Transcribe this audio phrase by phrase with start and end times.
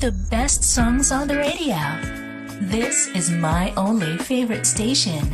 [0.00, 1.76] the best songs on the radio.
[2.72, 5.28] This is my only favorite station.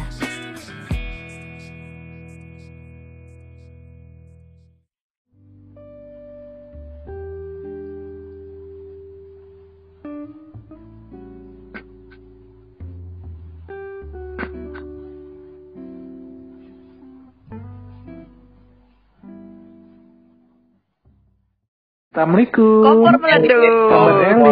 [22.17, 22.81] Assalamualaikum.
[22.81, 23.13] Kompor.
[23.13, 23.69] Selamat Eli.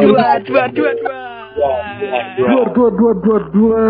[0.04, 1.16] Dua, dua, dua, dua.
[2.36, 3.84] Dua, dua, dua, dua, dua.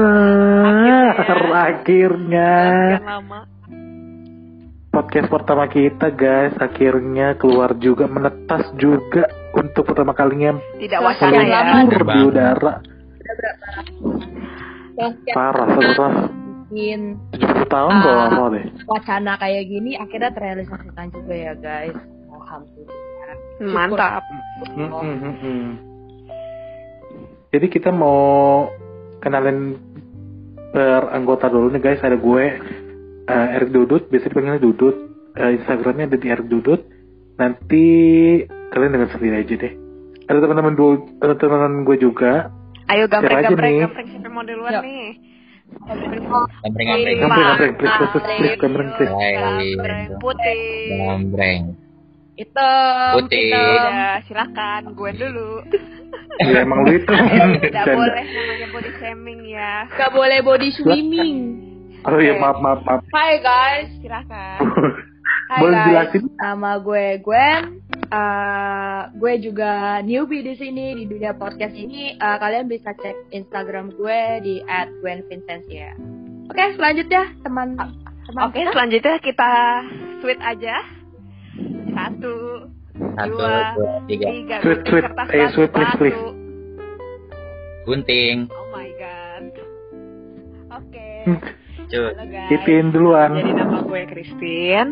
[1.51, 2.55] Akhirnya.
[2.95, 3.41] Sekian lama.
[4.95, 11.83] Podcast pertama kita guys akhirnya keluar juga menetas juga untuk pertama kalinya Tidak wacana ya.
[11.83, 12.79] di udara.
[15.35, 16.15] Parah, setelah
[16.71, 17.99] bikin 70 tahun Ah.
[17.99, 18.65] kalau nggak salah deh.
[18.87, 21.99] wacana kayak gini akhirnya terrealisasikan juga ya guys.
[22.31, 23.14] Alhamdulillah.
[23.63, 24.25] Mantap.
[24.75, 25.69] Mm, mm, mm, mm.
[27.55, 28.67] Jadi kita mau
[29.23, 29.79] kenalin
[30.75, 32.03] per anggota dulu nih guys.
[32.03, 32.45] Ada gue
[33.31, 34.97] eh, Erik Dudut, biasa dipanggilnya Dudut.
[35.39, 36.83] Eh, Instagramnya ada di Erik Dudut.
[37.39, 37.85] Nanti
[38.75, 39.75] kalian dengar sendiri aja deh.
[40.25, 40.93] Ada teman-teman dua,
[41.23, 42.51] ada teman gue juga.
[42.91, 43.83] Ayo gambreng, gambreng, nih?
[43.87, 44.07] gambreng.
[44.13, 44.83] Siapa mau duluan Yuk.
[44.83, 45.07] nih?
[45.85, 46.87] Gambreng gambreng.
[46.89, 48.59] Gambreng, gambreng, gambreng, please.
[48.59, 48.91] Gambreng
[50.19, 50.63] putih.
[50.91, 51.84] Gambreng.
[52.35, 53.47] Hitam, Putih.
[53.47, 53.91] hitam.
[53.95, 54.83] Udah, silakan.
[54.95, 55.51] Gue dulu.
[56.35, 57.11] Ya emang lu itu.
[57.63, 59.87] Tidak boleh namanya body shaming ya.
[59.95, 61.37] Gak boleh body swimming.
[62.03, 63.07] Oh iya maaf maaf maaf.
[63.15, 63.87] Hai guys.
[64.03, 64.59] Silakan.
[65.51, 65.87] Hai Boleh guys.
[66.11, 66.23] jelasin?
[66.35, 67.63] Nama gue Gwen.
[68.11, 72.19] Eh, gue juga newbie di sini di dunia podcast ini.
[72.19, 74.55] Eh, kalian bisa cek Instagram gue di
[75.03, 75.95] @gwenvincentia.
[76.51, 77.79] Oke, selanjutnya teman
[78.27, 79.51] teman Oke, selanjutnya kita
[80.19, 80.83] sweet aja.
[81.95, 82.35] Satu,
[83.15, 84.29] Satu, dua, dua, tiga.
[84.31, 84.57] tiga.
[84.63, 85.05] Sweet, sweet.
[85.07, 86.21] kertas Eh, sweet, please, please.
[87.85, 88.39] Gunting.
[88.51, 89.45] Oh my god.
[90.83, 91.09] Oke.
[91.95, 92.49] Halo guys.
[92.49, 93.37] Titin duluan.
[93.37, 94.91] Jadi nama gue Christine.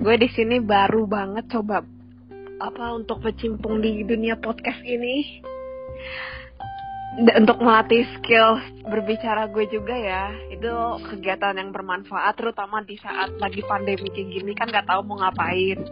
[0.00, 1.82] Gue di sini baru banget coba
[2.58, 5.42] apa untuk bercimpung di dunia podcast ini.
[7.18, 10.70] Untuk melatih skill berbicara gue juga ya itu
[11.10, 15.82] kegiatan yang bermanfaat terutama di saat lagi pandemi kayak gini kan nggak tahu mau ngapain.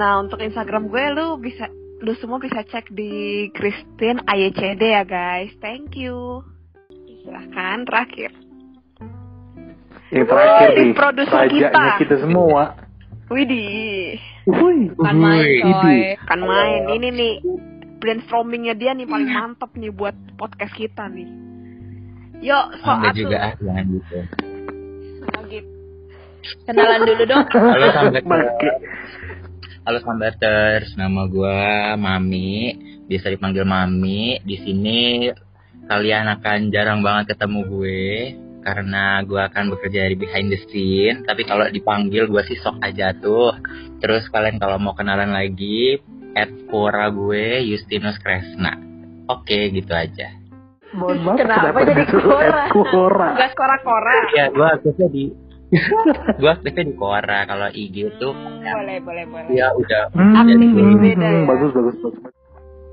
[0.00, 1.68] Nah untuk Instagram gue lu bisa
[2.00, 5.52] lu semua bisa cek di Christine AYCD ya guys.
[5.60, 6.40] Thank you.
[7.24, 8.32] Silahkan terakhir.
[10.08, 11.84] Yang terakhir Wih, nih, produser rajanya kita.
[12.00, 12.62] kita semua.
[13.32, 14.20] Widih.
[14.44, 16.00] Bukan main coy.
[16.28, 16.80] kan main.
[16.92, 17.34] Ini nih
[18.04, 21.24] brainstormingnya dia nih paling mantep nih buat podcast kita nih
[22.44, 23.16] yuk so Anda atuh.
[23.16, 24.18] juga ah, jangan gitu.
[26.68, 27.44] Kenalan dulu dong.
[27.72, 28.76] Halo sambaters.
[29.84, 32.76] Halo sambaters, nama gua Mami,
[33.08, 34.40] biasa dipanggil Mami.
[34.44, 35.32] Di sini
[35.88, 38.12] kalian akan jarang banget ketemu gue
[38.64, 41.24] karena gue akan bekerja dari behind the scene.
[41.24, 43.56] Tapi kalau dipanggil gue sih sok aja tuh.
[44.00, 46.00] Terus kalian kalau mau kenalan lagi,
[46.34, 48.74] at Quora gue Justinus Kresna.
[49.26, 50.28] Oke, gitu aja.
[50.92, 53.28] Mohon maaf, Kenapa jadi add Quora?
[53.34, 55.24] Gak skora-kora Ya, gue aktifnya di
[56.38, 57.38] gue aktifnya di Quora.
[57.44, 61.42] Kalau IG tuh boleh boleh boleh ya udah Hmm, jadi hmm, beda ya.
[61.44, 62.32] bagus, bagus, bagus.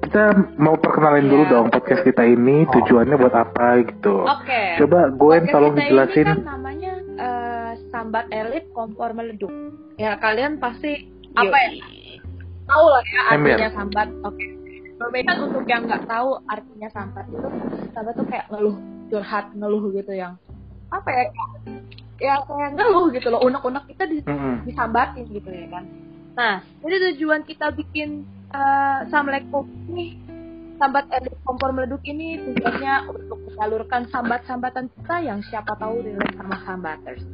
[0.01, 0.23] Kita
[0.57, 2.73] mau perkenalin dulu Iya, dong podcast kita ini Oh.
[2.73, 4.25] tujuannya buat apa gitu.
[4.25, 4.81] Oke.
[4.81, 6.25] Coba Podcast tolong dijelasin.
[6.25, 9.53] Ini kan namanya eh, sambat elit kompor meleduk.
[9.95, 11.69] Ya kalian pasti apa ya?
[12.67, 13.57] Tahu lah ya Ember.
[13.57, 14.07] artinya sambat.
[14.25, 14.45] Oke.
[15.01, 17.47] Berbeda untuk yang nggak tahu artinya sambat itu,
[17.89, 18.77] sambat tuh kayak ngeluh,
[19.09, 20.37] curhat, ngeluh gitu yang
[20.93, 21.23] apa ya?
[22.21, 24.61] Ya kayak ngeluh gitu loh, unek-unek kita di, Mm-mm.
[24.69, 25.83] disambatin gitu ya kan.
[26.37, 26.55] Nah,
[26.85, 30.21] jadi tujuan kita bikin eh Assalamualaikum nih
[30.81, 36.57] sambat elit kompor meleduk ini tujuannya untuk menyalurkan sambat-sambatan kita yang siapa tahu relate sama
[36.65, 37.25] sambaters.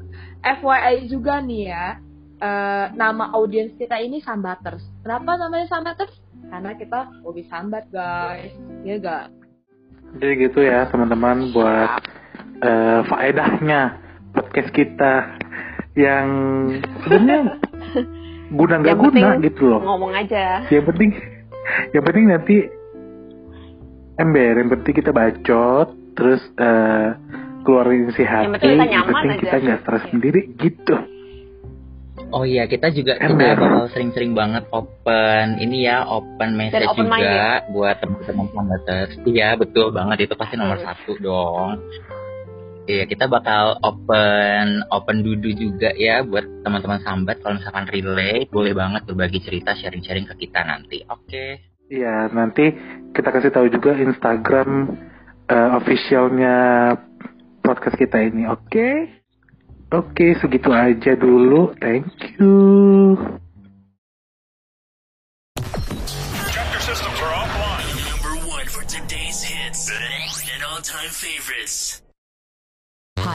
[0.43, 1.99] FYI juga nih ya,
[2.37, 4.83] eh, nama audiens kita ini sambaters.
[5.01, 6.13] Kenapa namanya sambaters?
[6.47, 9.25] Karena kita hobi sambat guys, ya gak?
[10.15, 11.99] Jadi gitu ya teman-teman buat
[12.63, 13.99] eh, faedahnya
[14.31, 15.13] podcast kita
[15.97, 16.27] yang
[17.03, 17.57] sebenarnya
[18.53, 19.81] guna nggak guna gitu loh.
[19.83, 21.09] ngomong aja Yang penting
[21.91, 22.57] yang penting nanti
[24.15, 27.07] ember, yang penting kita bacot terus eh,
[27.61, 28.47] keluarin isi hati.
[28.47, 29.37] Yang penting aja.
[29.41, 30.09] kita nggak stres Iya.
[30.15, 30.95] sendiri gitu.
[32.27, 37.07] Oh iya, kita juga kita bakal sering-sering banget open ini ya, open message Dan open
[37.07, 39.11] mind juga buat teman-teman sambaters.
[39.23, 41.79] Iya, betul banget itu pasti nomor satu dong.
[42.87, 48.75] Iya, kita bakal open open dudu juga ya buat teman-teman sambat kalau misalkan relate boleh
[48.75, 51.03] banget berbagi cerita sharing-sharing ke kita nanti.
[51.07, 51.63] Oke.
[51.87, 52.75] Iya, nanti
[53.15, 54.91] kita kasih tahu juga Instagram
[55.47, 56.55] eh, officialnya
[57.63, 59.16] podcast kita ini, oke?
[59.87, 61.71] Oke, segitu aja dulu.
[61.79, 62.51] Thank you.
[66.51, 67.87] Chapter systems are offline.
[68.11, 72.06] Number one for today's hits and all-time favorites.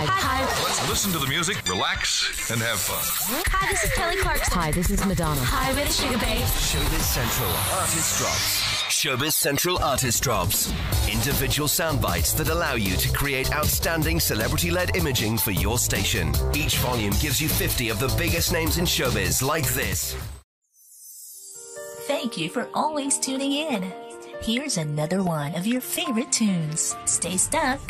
[0.06, 0.42] Hi.
[0.44, 0.62] Hi.
[0.64, 3.42] Let's listen to the music, relax, and have fun.
[3.48, 4.58] Hi, this is Kelly Clarkson.
[4.58, 5.40] Hi, this is Madonna.
[5.40, 6.42] Hi, with Sugar Babe.
[6.42, 8.82] Showbiz Central Artist Drops.
[8.88, 10.72] Showbiz Central Artist Drops.
[11.12, 16.32] Individual sound bites that allow you to create outstanding celebrity led imaging for your station.
[16.54, 20.16] Each volume gives you 50 of the biggest names in showbiz, like this.
[22.06, 23.92] Thank you for always tuning in.
[24.42, 26.96] Here's another one of your favorite tunes.
[27.04, 27.80] Stay stuck.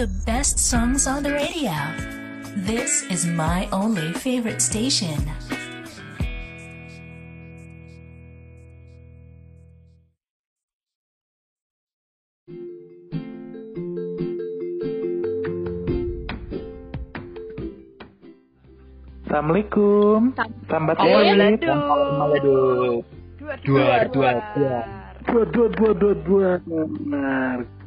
[0.00, 1.76] The best songs on the radio.
[2.64, 5.20] This is my only favorite station.
[19.28, 20.32] Assalamualaikum.
[20.64, 21.60] Sambat Elit.
[21.60, 21.76] Maledu.
[22.16, 22.56] Maledu.
[23.36, 24.76] Dua, Dua, dua, dua.
[25.28, 26.50] Dua, dua, dua, dua, dua.
[26.64, 27.79] Benar.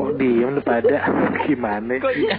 [0.00, 0.96] Kok diem lu pada?
[1.44, 2.24] Gimana Kok sih?
[2.24, 2.36] iya?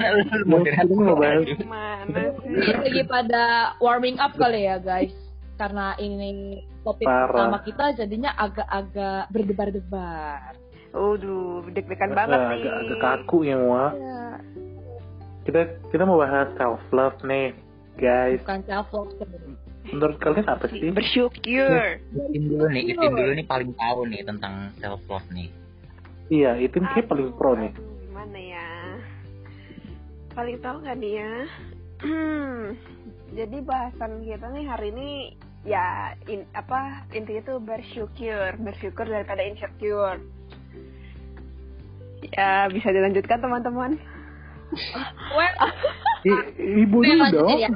[0.49, 2.57] Mau kita mau bahas Gimana sih?
[2.57, 3.43] Ini lagi pada
[3.77, 5.13] warming up kali ya guys.
[5.61, 7.29] Karena ini topik Parah.
[7.29, 10.57] pertama kita jadinya agak-agak berdebar-debar.
[10.89, 12.49] Waduh, deg-degan banget nih.
[12.57, 13.91] agak, agak kaku ya, Wak.
[13.93, 14.19] Ya,
[15.41, 17.53] Kita kita mau bahas self love nih,
[17.95, 18.41] guys.
[18.41, 19.55] bukan self love sebenarnya.
[19.81, 20.89] Menurut kalian apa sih?
[20.89, 21.79] Bersyukur.
[22.33, 25.47] Itin dulu nih, Itin dulu nih paling tahu nih tentang self love nih.
[26.31, 27.75] Iya, itu kayak paling pro nih.
[27.75, 28.69] Aduh, gimana ya?
[30.31, 31.33] Paling tahu nggak nih ya?
[32.01, 32.61] Hmm,
[33.37, 35.09] Jadi bahasan kita nih hari ini
[35.67, 40.19] ya in, apa intinya tuh bersyukur, bersyukur daripada insecure.
[42.31, 43.99] Ya bisa dilanjutkan teman-teman.
[45.35, 45.51] Well,
[46.23, 46.47] I-
[46.87, 47.59] ibu dulu dong.
[47.59, 47.67] ya.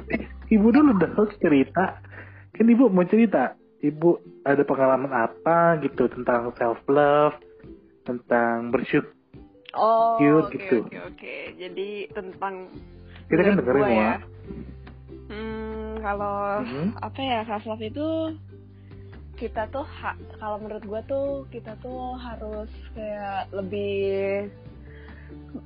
[0.48, 2.00] Ibu dulu dong cerita.
[2.56, 3.52] Kan ibu mau cerita.
[3.84, 4.16] Ibu
[4.48, 7.36] ada pengalaman apa gitu tentang self love,
[8.06, 9.12] tentang bersyukur.
[9.76, 10.76] Oh, Cute oke gitu.
[10.88, 11.36] oke oke.
[11.60, 12.72] Jadi tentang
[13.28, 14.14] Kita kan dengerin ya.
[15.26, 16.88] Hmm, kalau Mhm.
[17.02, 18.08] apa ya self itu
[19.36, 24.48] kita tuh ha- kalau menurut gua tuh kita tuh harus kayak lebih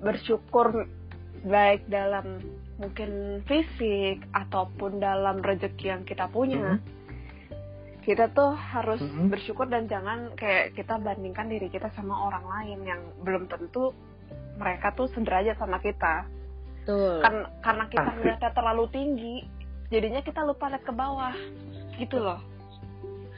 [0.01, 0.87] bersyukur
[1.45, 2.41] baik dalam
[2.79, 6.79] mungkin fisik ataupun dalam rezeki yang kita punya.
[7.99, 9.29] Kita tuh harus Mhm.
[9.29, 13.91] bersyukur dan jangan kayak kita bandingkan diri kita sama orang lain yang belum tentu
[14.57, 16.25] mereka tuh sederajat sama kita
[16.83, 17.21] betul.
[17.21, 18.15] kan karena kita Asik.
[18.17, 19.35] ngeliatnya terlalu tinggi
[19.87, 21.35] jadinya kita lupa lihat ke bawah
[21.95, 22.39] gitu loh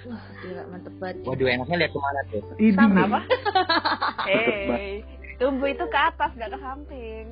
[0.01, 1.21] Wah, gila mantep banget.
[1.29, 2.41] Waduh, enaknya lihat ke mana tuh?
[2.57, 3.19] Ini sama apa
[4.29, 5.05] hey
[5.37, 7.25] tumbuh itu ke atas gak ke samping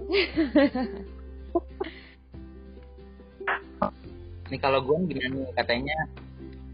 [4.49, 5.97] Nih kalau Gwen gimana nih katanya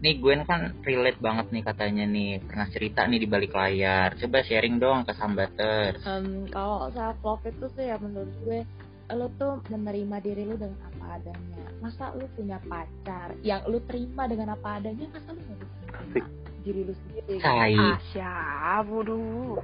[0.06, 2.38] Nih Gwen kan relate banget nih katanya nih.
[2.38, 4.14] Pernah cerita nih di balik layar.
[4.14, 8.62] Coba sharing dong ke Sambaters Em, kalau self love itu sih ya menurut gue
[9.10, 11.66] lo tuh menerima diri lu dengan apa adanya.
[11.82, 16.22] Masa lu punya pacar yang lu terima dengan apa adanya masa lu nggak bisa
[16.62, 17.34] diri lu sendiri?
[17.42, 19.58] Say ah siapa dulu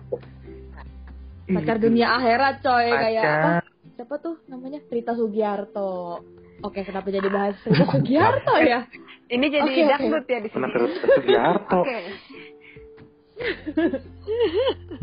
[1.54, 3.30] pacar dunia akhirat coy kayak apa?
[3.62, 3.62] Pacar.
[3.94, 4.82] siapa tuh namanya?
[4.90, 6.18] Rita Sugiarto.
[6.66, 8.82] Oke kenapa jadi bahas Rita Sugiarto ya
[9.32, 9.82] ini jadi oke.
[9.88, 11.78] dangdut ya di sini Kenapa harus Sugiarto?
[11.80, 11.96] oke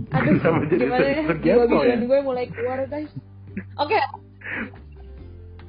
[0.09, 1.95] aduh Kenapa jadi gimana ya Sugiarto jiwa ya?
[1.97, 3.11] gue mulai keluar guys
[3.77, 3.99] oke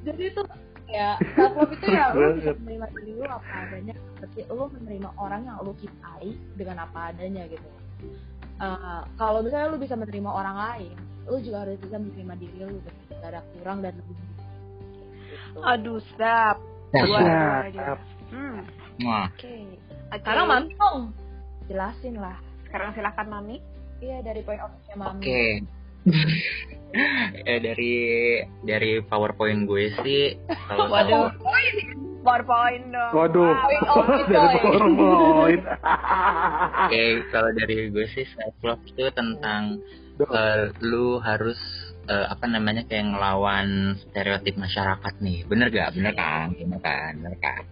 [0.00, 0.42] jadi itu
[0.90, 5.10] ya self love itu ya lu bisa menerima diri lu apa adanya seperti lu menerima
[5.16, 7.68] orang yang lu cintai dengan apa adanya gitu
[8.60, 10.92] Eh, kalau misalnya lu bisa menerima orang lain
[11.24, 14.44] lu juga harus bisa menerima diri lu dengan segala kurang dan lebih gitu.
[15.64, 16.56] aduh stop
[16.90, 17.22] Dua,
[17.72, 17.98] Siap.
[18.30, 18.60] Hmm
[19.06, 19.56] Wah, oke
[20.10, 20.52] sekarang Oke.
[20.52, 20.98] mami dong
[21.66, 23.56] jelasin lah sekarang silakan mami
[24.00, 25.42] iya dari point of view mami Oke.
[27.50, 27.94] eh dari
[28.66, 30.34] dari PowerPoint gue sih
[30.66, 31.30] kalau waduh
[32.20, 33.52] powerpoint dong Waduh,
[33.88, 34.58] Point dari.
[34.60, 35.62] PowerPoint.
[36.84, 39.80] Oke, kalau dari gue sih self love itu tentang
[40.20, 41.56] eh, lu harus
[42.06, 45.48] eh, apa namanya kayak ngelawan stereotip masyarakat nih.
[45.48, 45.96] Bener gak?
[45.96, 46.52] Bener kan?
[46.52, 47.12] Bener kan?
[47.18, 47.62] Bener kan?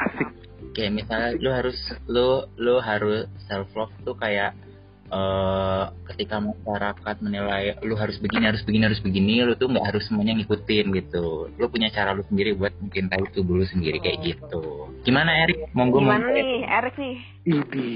[0.00, 0.28] Asik.
[0.74, 1.78] Kayak misalnya lu harus
[2.10, 4.56] lu lu harus self love tuh kayak
[5.04, 10.02] eh ketika masyarakat menilai lu harus begini harus begini harus begini lu tuh nggak harus
[10.10, 11.52] semuanya ngikutin gitu.
[11.54, 14.90] Lu punya cara lu sendiri buat mencintai tubuh lu sendiri kayak gitu.
[15.06, 15.70] Gimana Erik?
[15.76, 16.34] Monggo Gimana monggo.
[16.34, 17.16] nih, Erik nih?
[17.46, 17.88] Ini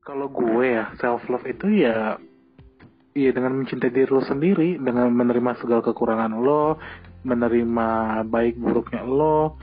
[0.00, 2.16] kalau gue ya self love itu ya
[3.14, 6.80] iya dengan mencintai diri lo sendiri dengan menerima segala kekurangan lo
[7.22, 7.88] menerima
[8.26, 9.60] baik buruknya lo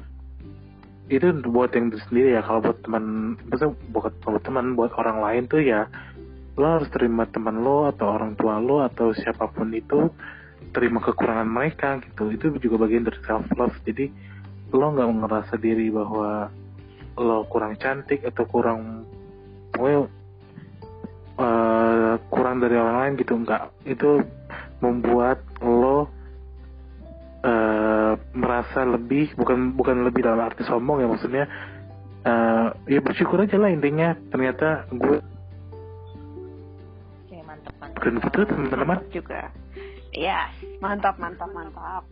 [1.07, 2.41] itu buat yang diri sendiri ya.
[2.43, 5.87] Kalau buat teman buat buat teman buat orang lain tuh ya
[6.57, 10.09] lo harus terima teman lo atau orang tua lo atau siapa pun itu
[10.75, 12.33] terima kekurangan mereka gitu.
[12.33, 14.11] Itu juga bagian dari self love jadi
[14.75, 16.51] lo nggak ngerasa diri bahwa
[17.17, 19.07] lo kurang cantik atau kurang
[19.71, 20.11] pokoknya
[21.39, 23.33] eh, kurang dari orang lain gitu.
[23.39, 23.63] Nggak.
[23.87, 24.09] Itu
[24.83, 26.11] membuat lo
[28.07, 31.43] eh, merasa lebih bukan bukan lebih dalam arti sombong ya maksudnya
[32.23, 35.17] eh, ya bersyukur aja lah intinya ternyata gue
[37.27, 37.99] Oke, mantap, mantap.
[38.03, 39.41] dan gitu teman-teman juga.
[40.15, 40.39] Iya,
[40.79, 42.03] mantap, mantap, mantap.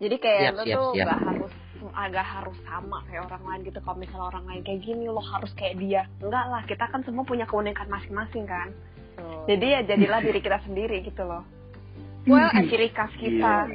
[0.00, 1.06] Jadi kayak Siap, lo siap, tuh siap.
[1.06, 1.52] gak harus
[1.92, 3.78] agak harus sama kayak orang lain gitu.
[3.82, 6.02] Kalau misalnya orang lain kayak gini, lo harus kayak dia.
[6.18, 8.70] Enggak lah, kita kan semua punya keunikan masing-masing kan.
[9.46, 11.42] Jadi ya jadilah diri kita sendiri gitu loh.
[12.26, 13.66] Well, ciri khas kita.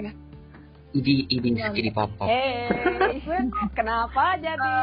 [0.90, 3.20] Idi idi idi papa Hey,
[3.78, 4.74] kenapa jadi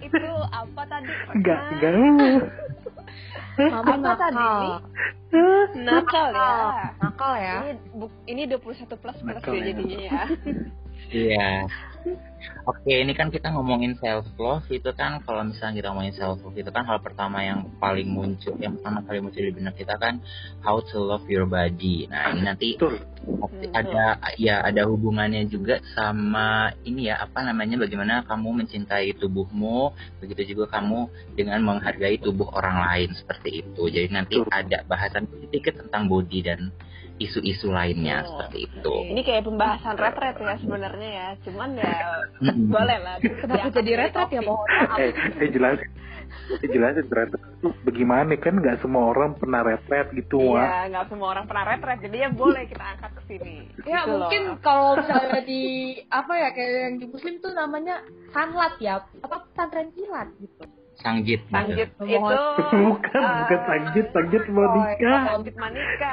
[0.00, 1.08] itu apa tadi?
[1.34, 1.92] nggak Nah, nggak
[3.54, 4.34] Mama Apa tadi?
[4.34, 4.66] nakal.
[5.78, 6.88] Nakal ya.
[6.98, 7.56] Nakal ya.
[7.60, 8.58] Ini bu- ini 21
[8.94, 9.66] plus plus Nakal ya ya.
[9.68, 10.22] jadinya ya.
[11.08, 11.48] Iya.
[12.64, 16.56] Oke, ini kan kita ngomongin self love itu kan kalau misalnya kita ngomongin self love
[16.56, 20.20] itu kan hal pertama yang paling muncul, yang pertama kali muncul di benak kita kan
[20.60, 22.04] how to love your body.
[22.08, 23.00] Nah, ini nanti betul
[23.72, 30.56] ada ya ada hubungannya juga sama ini ya apa namanya bagaimana kamu mencintai tubuhmu, begitu
[30.56, 33.82] juga kamu dengan menghargai tubuh orang lain seperti itu.
[33.88, 34.52] Jadi nanti Betul.
[34.52, 36.60] ada bahasan sedikit tentang body dan
[37.16, 38.94] isu-isu lainnya Oh, seperti itu.
[39.14, 41.28] Ini kayak pembahasan retret ya sebenarnya ya.
[41.46, 41.94] Cuman ya
[42.68, 43.16] boleh lah.
[43.22, 44.98] Kenapa jadi retret ya, mohon maaf.
[45.02, 45.90] eh saya jelasin
[46.34, 50.66] saya jelasin ternyata itu bagaimana kan nggak semua orang pernah retret gitu Wak.
[50.66, 51.98] Iya, nggak semua orang pernah retret.
[52.02, 53.54] Jadi ya boleh kita angkat ke sini.
[53.86, 54.18] Ya Gitu loh.
[54.26, 55.62] mungkin kalau misalnya di
[56.10, 58.02] apa ya kayak yang di muslim tuh namanya
[58.34, 60.62] sanlat ya apa pesantren kilat gitu.
[61.04, 61.40] Sanggit.
[61.44, 61.52] gitu.
[61.52, 62.32] Sanggit Mohon.
[62.32, 66.10] itu bukan eh, bukan sanggit sanggit mau oh, nikah Sanggit manika.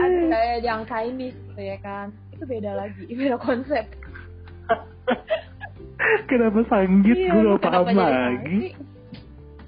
[0.00, 2.06] Ada kayak yang Chinese gitu ya kan.
[2.32, 3.84] Itu beda lagi, beda konsep.
[6.32, 8.72] kenapa sanggit Iya, gue gak paham lagi?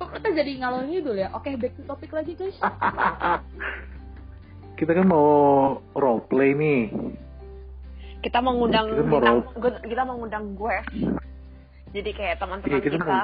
[0.01, 1.29] Kok kita jadi ngalor ngidul ya?
[1.37, 2.57] Oke, back to topic lagi guys.
[4.75, 6.91] kita kan mau role play nih
[8.27, 9.39] Kita mau ngundang Kita mau
[9.85, 10.77] kita mau ngundang gue.
[11.95, 13.19] Jadi kayak teman-teman Iya, kita kita,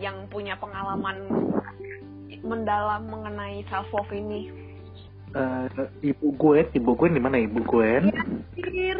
[0.00, 1.28] yang punya pengalaman
[2.40, 4.48] mendalam mengenai self love ini.
[5.30, 5.66] Eh,
[6.02, 8.02] ibu gue ibu gue di mana ibu gue
[8.58, 8.98] Pikir.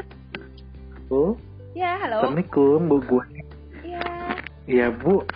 [1.10, 1.34] oh
[1.74, 2.22] Ya, halo.
[2.22, 3.24] assalamualaikum bu gue
[3.82, 4.06] Iya.
[4.70, 5.26] Iya bu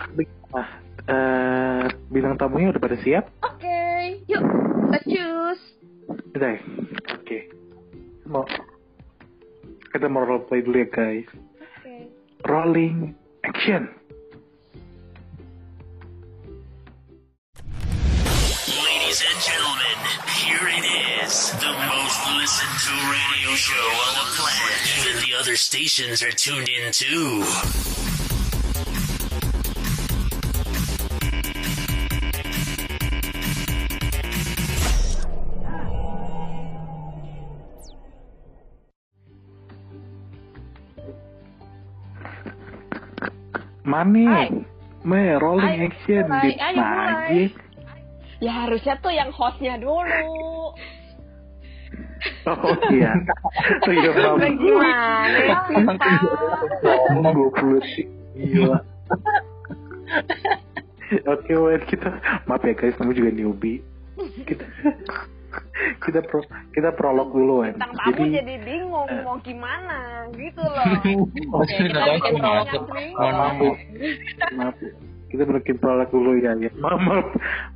[0.55, 0.69] ah
[1.05, 4.39] eh bilang tamunya udah pada siap Oke, yuk.
[4.87, 5.63] Let's choose.
[6.31, 6.61] udah ya?
[7.11, 7.37] oke
[8.23, 8.47] mau
[9.91, 11.27] kita mau role play dulu ya guys
[11.59, 12.07] Oke.
[12.47, 13.11] rolling
[13.43, 13.91] action
[19.15, 21.51] Ladies and gentlemen, here it is.
[21.51, 25.07] The most listened to radio show on the planet.
[25.07, 27.45] Even the other stations are tuned in too.
[43.85, 44.65] Mani Hai.
[45.05, 47.29] Me, rolling Ayo, action mulai, di ayo, mulai.
[47.29, 47.64] Magi.
[48.45, 50.77] Ya harusnya tuh yang hostnya dulu.
[52.45, 53.17] Oh iya.
[53.81, 54.37] Oh iya, maaf.
[54.37, 56.09] Gimana sih, Pak?
[57.25, 58.79] 20 Gila.
[61.25, 63.81] Oke, wait kita maaf ya guys, kamu juga newbie.
[64.45, 64.65] Kita
[66.05, 67.73] kita pro, kita prolog dulu Wen.
[67.77, 70.85] Bintang tamu jadi bingung mau gimana gitu loh.
[71.55, 73.09] Oh, Oke, kita sudah bikin tahu prolog dulu.
[73.17, 73.57] Maaf.
[74.53, 74.77] Maaf
[75.35, 76.71] kita bikin prolog dulu ya, ya.
[76.79, 77.27] Maaf, maaf,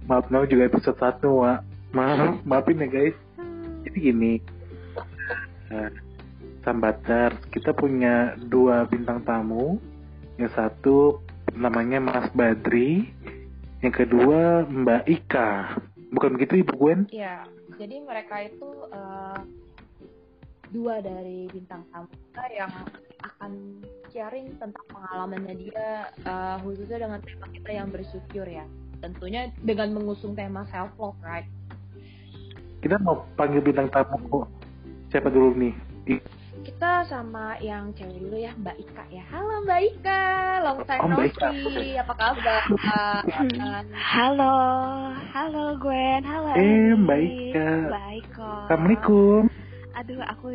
[0.07, 1.59] maaf, mau juga episode 1, Wak.
[1.91, 3.17] Maaf, maafin ya guys.
[3.83, 4.33] Jadi gini,
[5.73, 5.89] eh,
[6.63, 9.79] Sambater, kita punya dua bintang tamu.
[10.39, 10.97] Yang satu
[11.55, 13.11] namanya Mas Badri,
[13.83, 15.51] yang kedua Mbak Ika.
[16.15, 16.99] Bukan begitu Ibu Gwen?
[17.11, 17.43] Iya,
[17.75, 19.39] jadi mereka itu eh,
[20.69, 22.11] dua dari bintang tamu
[22.53, 22.71] yang
[23.25, 23.51] akan
[24.09, 28.65] sharing tentang pengalamannya dia eh, khususnya dengan tema kita yang bersyukur ya.
[28.99, 31.47] tentunya dengan mengusung tema self love right
[32.79, 34.43] Kita mau panggil bintang tamu
[35.07, 35.73] siapa dulu nih?
[36.07, 36.19] Ih,
[36.61, 40.23] kita sama yang cewek dulu ya Mbak Ika ya halo Mbak Ika
[40.63, 41.47] long time Oh, no Mbak Ika.
[41.53, 43.19] see apa kabar Uh,
[43.93, 44.55] Halo,
[45.31, 46.95] halo Gwen, halo Eh.
[46.95, 47.69] Mbak Ika.
[47.89, 48.63] Baik kok.
[48.67, 49.41] Assalamualaikum.
[49.95, 50.47] Aduh, aku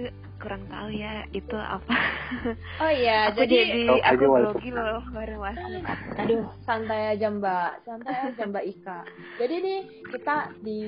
[0.44, 1.96] kurang tahu ya itu apa.
[2.84, 5.82] oh iya aku jadi, jadi Oh, aku aja, grogi loh baru masuk.
[6.20, 8.98] aduh santai aja Mbak santai aja Mbak Ika
[9.40, 9.80] jadi nih
[10.12, 10.80] kita di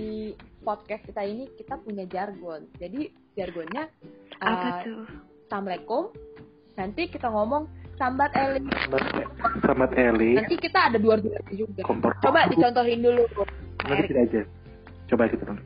[0.60, 3.88] podcast kita ini kita punya jargon jadi jargonnya
[4.44, 5.04] Apa uh, tuh?
[5.48, 6.02] Assalamualaikum
[6.76, 7.64] nanti kita ngomong
[7.96, 8.60] sambat Eli
[9.64, 10.36] selamat Eli.
[10.36, 12.12] nanti kita ada dua dua juga Kompor.
[12.20, 13.24] coba dicontohin dulu
[13.86, 14.42] Nanti kita aja.
[15.06, 15.62] Coba kita dulu.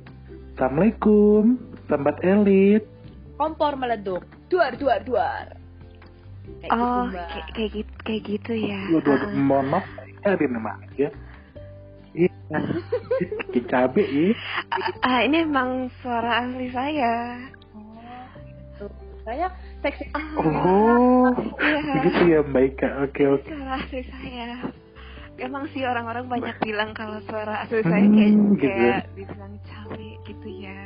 [0.53, 1.57] Assalamualaikum.
[1.89, 2.85] Sambat elit.
[3.41, 5.47] Kompor meleduk duar duar duar
[6.61, 7.29] Kayak Oh, gitu, Mbak.
[7.31, 8.81] kayak kayak gitu, kayak gitu ya.
[8.87, 9.33] Dua dua Ah.
[9.33, 9.87] mohon maaf.
[10.21, 11.09] Ada nama aja.
[12.11, 12.33] Iya.
[13.71, 14.35] Cabe ya.
[15.01, 15.71] Ah, ini emang
[16.01, 17.39] suara asli saya.
[17.71, 18.85] Oh, gitu.
[19.23, 19.47] saya
[19.79, 21.31] seksi Oh.
[21.57, 21.81] Iya.
[21.97, 22.89] Begitu ya Mbak Ika.
[23.05, 23.47] Oke oke.
[23.47, 24.49] Suara asli saya.
[25.39, 28.67] Emang sih orang-orang banyak bilang kalau suara asli saya Hmm, kayak gitu.
[28.67, 30.81] kayak dibilang cawe gitu ya.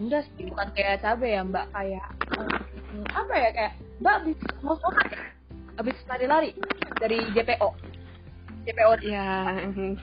[0.00, 4.76] Enggak sih bukan kayak cabe ya mbak kayak hmm, apa ya kayak mbak habis mau
[4.80, 5.20] sholat ya?
[5.76, 6.50] habis lari-lari
[7.00, 7.68] dari JPO
[8.62, 9.58] JPO Ya.
[9.68, 9.94] mm.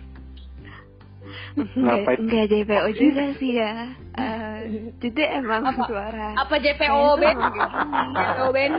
[1.77, 2.17] Ngapain?
[2.19, 3.73] Enggak, enggak JPO juga sih ya.
[4.19, 5.87] Eh, jadi emang Apa?
[5.87, 6.35] suara.
[6.35, 7.39] apa JPO Ben.
[8.11, 8.71] JPO Ben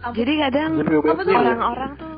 [0.00, 1.34] kampus Jadi kadang Jadi Apa tuh?
[1.36, 2.14] orang-orang tuh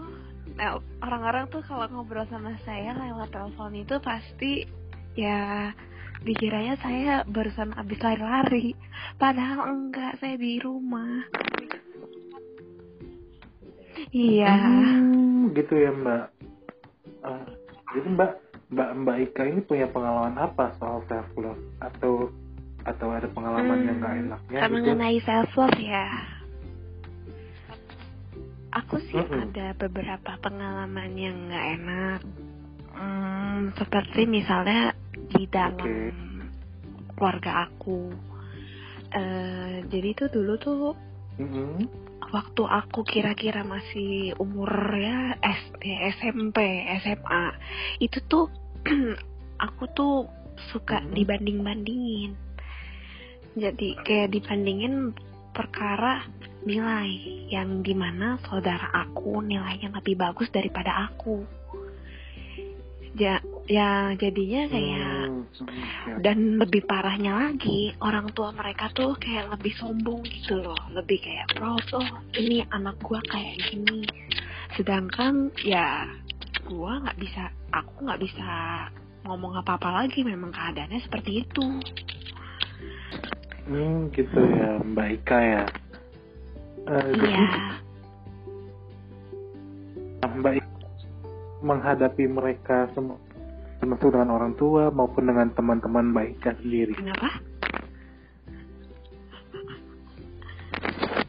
[0.54, 0.72] eh,
[1.02, 4.68] orang-orang tuh kalau ngobrol sama saya lewat telepon itu pasti
[5.18, 5.72] ya
[6.20, 8.76] dikiranya saya barusan habis lari-lari
[9.16, 11.24] padahal enggak saya di rumah
[14.12, 16.24] iya Hmm, gitu ya Mbak.
[17.20, 17.44] Ah,
[17.92, 18.30] jadi Mbak
[18.70, 22.30] Mbak Mbak Ika ini punya pengalaman apa soal self love atau
[22.80, 24.72] atau ada pengalaman yang nggak enaknya Hmm, gitu?
[24.72, 26.06] mengenai self love ya
[28.70, 29.50] aku sih Mm-mm.
[29.50, 32.20] ada beberapa pengalaman yang nggak enak
[32.90, 34.92] Hmm, seperti misalnya
[35.30, 37.14] di dalam Oke.
[37.14, 38.10] keluarga aku
[39.10, 40.94] Eh, jadi tuh dulu tuh
[41.42, 41.82] Mm-mm.
[42.30, 45.82] waktu aku kira-kira masih umur ya SD,
[46.14, 47.44] SMP, SMA
[47.98, 48.46] itu tuh
[49.66, 50.30] aku tuh
[50.70, 51.10] suka Hmm.
[51.10, 52.38] dibanding-bandingin.
[53.58, 55.10] Jadi kayak dibandingin
[55.50, 56.22] perkara
[56.62, 57.10] nilai
[57.50, 61.42] yang di mana saudara aku nilainya lebih bagus daripada aku.
[63.18, 65.20] Ya, ya jadinya kayak
[65.60, 70.78] Hmm, dan lebih parahnya lagi orang tua mereka tuh kayak lebih sombong gitu loh.
[70.94, 74.06] Lebih kayak proud oh ini anak gua kayak gini.
[74.78, 76.06] Sedangkan ya
[76.64, 78.48] gua nggak bisa aku nggak bisa
[79.26, 80.22] ngomong apa-apa lagi.
[80.24, 81.66] Memang keadaannya seperti itu.
[83.68, 85.64] Hmm, gitu ya Mbak Ika ya.
[86.90, 87.48] Jadi iya.
[90.24, 90.69] Mbak Ika
[91.60, 93.20] menghadapi mereka semua
[93.80, 96.92] termasuk dengan orang tua maupun dengan teman-teman Ika sendiri.
[97.00, 97.28] kenapa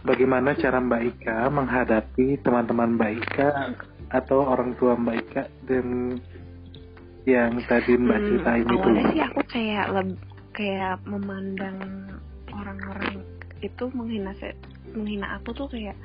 [0.02, 3.50] Bagaimana cara Mbak Ika menghadapi teman-teman Mbak Ika
[4.12, 6.18] atau orang tua Mbak Ika dan
[7.24, 8.76] yang tadi Mbak Hmm, ceritain itu?
[8.76, 9.86] awalnya sih aku kayak
[10.52, 11.78] kayak memandang
[12.52, 13.24] orang-orang
[13.62, 14.34] itu menghina
[14.92, 15.96] menghina aku tuh kayak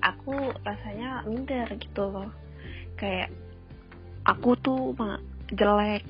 [0.00, 2.30] aku rasanya minder gitu loh
[2.96, 3.28] kayak
[4.24, 4.96] aku tuh
[5.52, 6.02] jelek.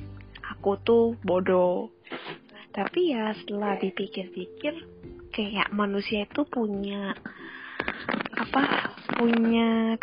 [0.57, 1.91] Aku tuh bodoh.
[2.75, 4.75] Tapi ya setelah dipikir-pikir
[5.35, 7.15] kayak manusia itu punya
[8.35, 9.99] apa punya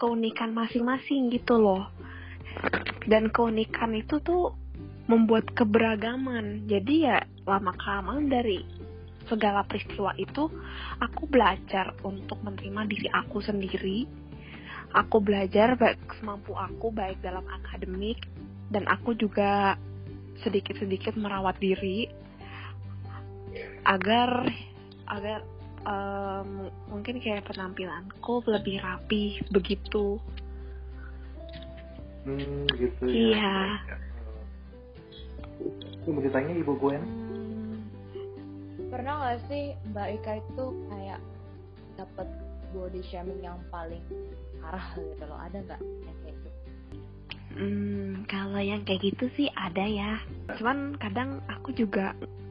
[0.00, 1.88] keunikan masing-masing gitu loh.
[3.04, 4.56] Dan keunikan itu tuh
[5.08, 6.64] membuat keberagaman.
[6.64, 8.64] Jadi ya lama kelamaan dari
[9.28, 10.48] segala peristiwa itu
[11.00, 14.04] aku belajar untuk menerima diri aku sendiri
[14.94, 18.24] aku belajar baik semampu aku baik dalam akademik
[18.70, 19.74] dan aku juga
[20.46, 22.06] sedikit-sedikit merawat diri
[23.86, 24.48] agar
[25.10, 25.44] agar
[25.84, 30.18] em, mungkin kayak penampilanku lebih rapi begitu
[32.24, 33.12] Hmm, gitu ya.
[33.36, 33.56] Iya.
[36.00, 37.04] Itu mau ditanya Ibu Gwen?
[37.04, 37.76] Hmm,
[38.88, 41.20] pernah nggak sih Mbak Ika itu kayak
[42.00, 42.28] dapat
[42.74, 44.02] body shaming yang paling
[44.58, 46.50] parah gitu loh ada nggak yang kayak gitu
[47.54, 50.18] Hmm, kalau yang kayak gitu sih ada ya.
[50.58, 52.10] Cuman kadang aku juga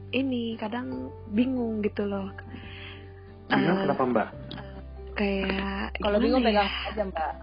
[0.10, 2.32] ini kadang bingung gitu loh.
[3.52, 4.28] Bingung Eh, kenapa Mbak?
[5.14, 6.48] kayak kalau bingung ya?
[6.56, 7.34] pegang aja Mbak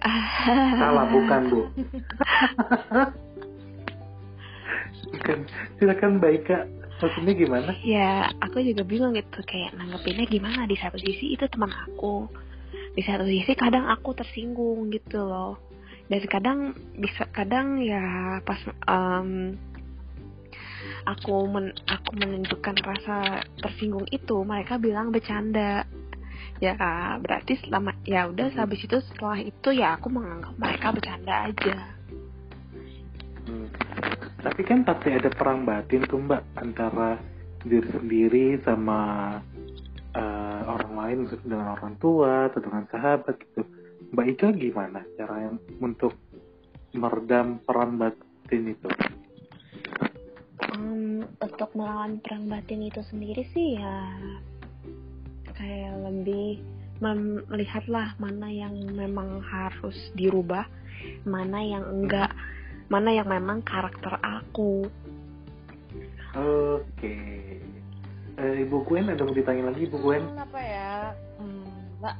[0.80, 1.60] Salah bukan bu.
[5.12, 5.38] bukan.
[5.76, 6.64] Silakan baik kak.
[7.04, 7.70] Maksudnya gimana?
[7.84, 10.64] ya aku juga bingung gitu kayak nanggepinnya gimana?
[10.64, 12.28] Di satu sisi itu teman aku
[12.94, 15.58] di satu sisi kadang aku tersinggung gitu loh.
[16.06, 16.58] Dan kadang
[16.94, 19.58] bisa kadang ya pas em,
[21.08, 25.88] aku men, aku menunjukkan rasa tersinggung itu mereka bilang bercanda.
[26.62, 26.78] Ya
[27.18, 31.76] berarti selama ya udah habis itu setelah itu ya aku menganggap mereka bercanda aja.
[33.44, 33.83] Hmm.
[34.44, 37.16] Tapi kan pasti ada perang batin tuh mbak antara
[37.64, 39.00] diri sendiri sama
[40.12, 43.64] eh, orang lain, dengan orang tua atau dengan sahabat gitu.
[44.12, 46.12] Mbak Ika gimana cara yang untuk
[46.92, 48.88] meredam perang batin itu?
[50.76, 54.12] Em, untuk melawan perang batin itu sendiri sih ya
[55.54, 56.60] kayak lebih
[57.50, 60.64] melihatlah mana yang memang harus dirubah,
[61.26, 62.30] mana yang enggak,
[62.88, 64.86] mana yang memang karakter aku.
[66.34, 67.14] Oke.
[68.34, 70.26] Eh, Ibu Gwen ada mau ditanya lagi Ibu Gwen?
[70.26, 70.90] Hmm, apa ya
[71.38, 72.16] hmm, mbak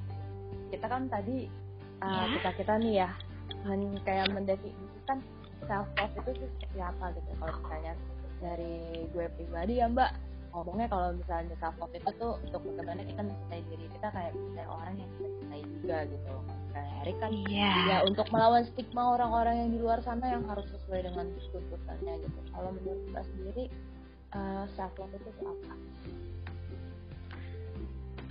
[0.70, 1.50] kita kan tadi
[1.98, 2.38] uh, Ya.
[2.38, 3.10] kita kita nih ya
[3.66, 5.18] men- kayak mendefinisikan
[5.66, 7.94] self love itu tuh seperti apa gitu kalau misalnya
[8.38, 8.74] dari
[9.10, 10.14] gue pribadi ya mbak
[10.54, 14.66] ngomongnya kalau misalnya self love itu tuh untuk bagaimana kita mencintai diri kita kayak mencintai
[14.70, 16.34] orang yang kita cintai juga gitu
[17.04, 17.30] Erik kan.
[17.30, 17.72] Iya.
[17.86, 22.40] ya untuk melawan stigma orang-orang yang di luar sana yang harus sesuai dengan tuntutannya gitu.
[22.50, 23.64] Kalau menurut mbak sendiri
[24.34, 25.74] uh, self love itu apa?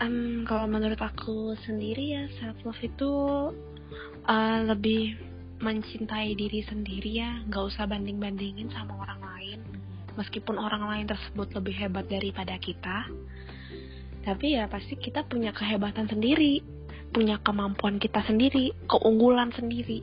[0.01, 3.11] Em, kalau menurut aku sendiri ya self love itu
[4.25, 5.13] eh, lebih
[5.63, 9.59] mencintai diri sendiri ya, nggak usah banding bandingin sama orang lain.
[10.19, 13.07] Meskipun orang lain tersebut lebih hebat daripada kita,
[14.27, 16.59] tapi ya pasti kita punya kehebatan sendiri,
[17.13, 20.01] punya kemampuan kita sendiri, keunggulan sendiri,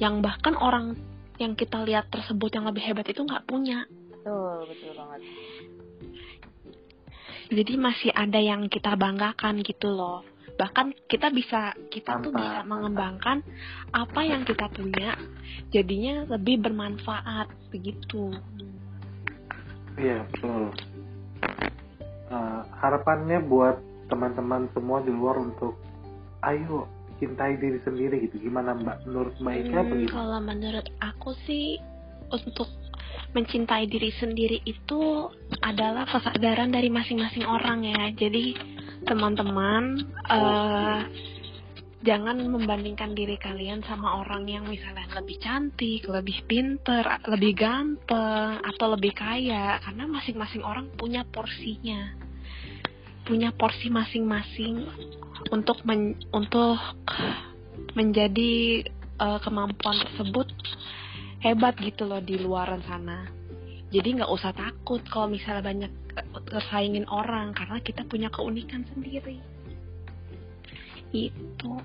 [0.00, 0.96] yang bahkan orang
[1.38, 3.86] yang kita lihat tersebut yang lebih hebat itu nggak punya.
[4.10, 5.20] betul betul banget.
[7.48, 10.20] Jadi masih ada yang kita banggakan gitu loh.
[10.58, 13.38] Bahkan kita bisa kita tuh Mantap, bisa mengembangkan
[13.94, 15.14] apa yang kita punya
[15.70, 18.34] jadinya lebih bermanfaat begitu.
[19.96, 20.74] Iya betul.
[22.28, 23.80] Eh, harapannya buat
[24.12, 25.80] teman-teman semua di luar untuk
[26.46, 26.86] ayo
[27.18, 28.38] cintai diri sendiri gitu.
[28.38, 28.96] Gimana Mbak?
[29.10, 30.10] Menurut Mbak Ika Hmm, begitu?
[30.14, 31.82] kalau menurut aku sih
[32.30, 32.68] untuk
[33.32, 35.28] mencintai diri sendiri itu
[35.60, 38.56] adalah kesadaran dari masing-masing orang ya jadi
[39.04, 40.00] teman-teman
[40.32, 41.00] eh
[42.06, 48.86] jangan membandingkan diri kalian sama orang yang misalnya lebih cantik, lebih pinter, lebih ganteng, atau
[48.94, 52.14] lebih kaya karena masing-masing orang punya porsinya
[53.28, 54.88] punya porsi masing-masing
[55.52, 56.80] untuk men- untuk
[57.92, 58.82] menjadi
[59.20, 60.48] eh, kemampuan tersebut
[61.44, 63.28] hebat gitu loh di luaran sana.
[63.92, 69.36] Jadi nggak usah takut kalau misalnya banyak eh, tersaingin orang karena kita punya keunikan sendiri.
[71.12, 71.80] Itu.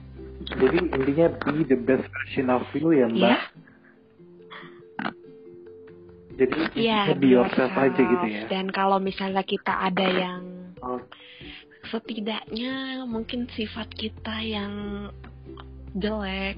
[0.47, 3.19] Jadi intinya be the best version of you ya Mbak.
[3.19, 3.39] Iya.
[6.33, 8.43] Jadi Iya, intinya be yourself aja gitu ya.
[8.49, 10.41] Dan kalau misalnya kita ada yang
[10.83, 10.99] Oh,
[11.93, 14.73] setidaknya mungkin sifat kita yang
[15.93, 16.57] jelek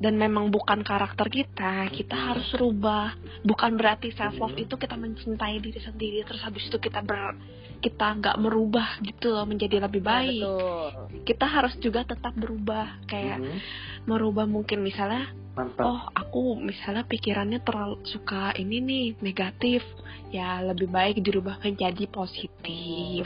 [0.00, 3.16] dan memang bukan karakter kita, kita harus rubah.
[3.44, 7.36] Bukan berarti self love itu kita mencintai diri sendiri terus habis itu kita ber
[7.80, 10.40] kita nggak merubah gitu loh menjadi lebih baik.
[10.44, 13.58] betul Kita harus juga tetap berubah kayak mhm.
[14.04, 15.84] merubah mungkin misalnya mantap.
[15.84, 19.84] oh aku misalnya pikirannya terlalu suka ini nih negatif
[20.32, 23.24] ya lebih baik dirubah menjadi positif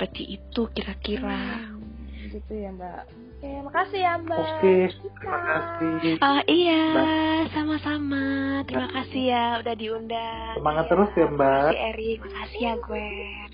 [0.00, 1.60] seperti itu kira-kira.
[1.60, 3.04] Hmm, gitu ya mbak.
[3.36, 4.40] Oke makasih ya mbak.
[4.40, 4.72] Oke,
[5.20, 6.12] terima kasih.
[6.24, 7.44] Ah, iya Mbak.
[7.52, 8.24] sama-sama.
[8.64, 10.52] Terima kasih ya udah diundang.
[10.56, 11.52] Semangat terus ya Mbak.
[11.68, 12.18] makasih Erik.
[12.24, 13.48] Makasih ya Gwen.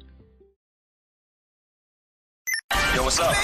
[2.95, 3.35] Yo, what's up?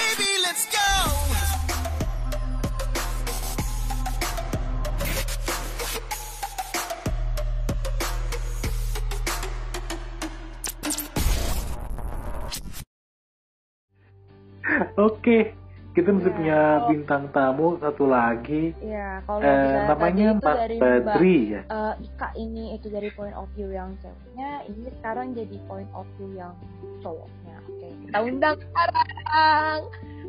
[14.94, 15.56] Oke,
[15.92, 18.76] kita masih Ya, punya bintang tamu satu lagi.
[18.78, 21.62] ya kalau Eh, namanya Mbak Badri ya.
[21.64, 26.04] eh, Ika ini itu dari point of view yang ceweknya ini sekarang jadi point of
[26.16, 26.52] view yang
[27.00, 29.80] cowoknya oke kita undang sekarang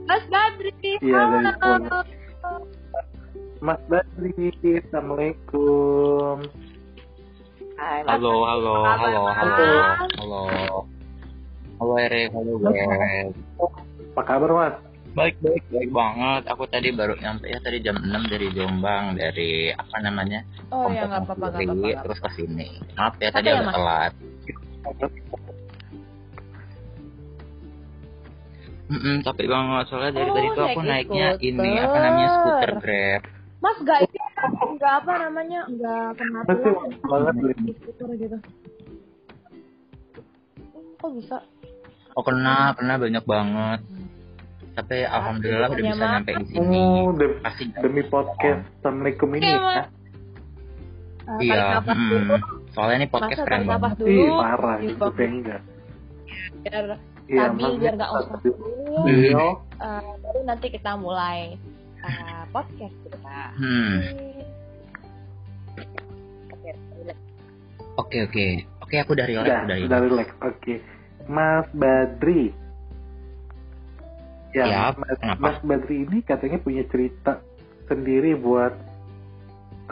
[0.03, 1.59] Mas Badri Iya, dari halo.
[1.59, 2.21] point-
[3.59, 4.35] Mas Badri,
[4.77, 6.35] assalamualaikum.
[7.73, 8.43] Hai, Mas Halo, Badri.
[8.43, 10.11] halo, Apa halo, kabar, halo, Mas?
[10.19, 10.43] halo.
[11.73, 13.27] Halo Erik, halo Gwen.
[14.13, 14.75] Apa kabar Mas?
[15.17, 16.41] Baik, baik, baik banget.
[16.53, 20.45] Aku tadi baru nyampe ya tadi jam 6 dari Jombang dari apa namanya?
[20.69, 22.01] Oh ya Komplek nggak apa-apa nggak apa-apa.
[22.05, 22.67] Terus ke sini.
[22.93, 24.13] Maaf ya Apa tadi ya, agak telat.
[28.93, 31.49] Mm capek banget soalnya dari Oh, tadi tuh aku naik naiknya skuter.
[31.49, 33.21] ini apa namanya skuter Grab.
[33.63, 34.17] Mas nggak ini
[34.77, 37.33] nggak apa namanya nggak kena banget
[37.81, 38.37] skuter gitu.
[41.01, 41.37] Kok bisa?
[42.13, 43.79] Oh kena, kena banyak banget.
[44.73, 46.81] Tapi alhamdulillah udah bisa nyampe di sini.
[46.81, 49.85] Oh, demi, Pasti demi podcast Assalamualaikum ini ya.
[51.39, 51.87] Iya, mm.
[51.87, 52.35] dulu.
[52.75, 53.91] soalnya ini podcast Masa keren banget.
[53.95, 54.11] dulu.
[54.11, 55.61] Ih, parah Di itu kayak enggak.
[56.63, 56.85] biar
[57.23, 57.79] Iya, stabil Mas.
[57.79, 58.67] biar nggak usah dulu.
[59.07, 59.45] Iya.
[59.79, 61.55] Uh, baru nanti kita mulai
[62.03, 63.39] uh, podcast kita.
[63.55, 63.97] Hmm.
[67.93, 68.17] Oke.
[68.25, 68.43] Oke
[68.81, 70.27] oke aku dari Udah, relax aku dari udah relax.
[70.43, 70.73] Oke.
[71.31, 72.62] Mas Badri.
[74.53, 75.41] Ya, Ya, Mas, kenapa?
[75.41, 77.41] Mas Badri ini katanya punya cerita
[77.89, 78.73] sendiri buat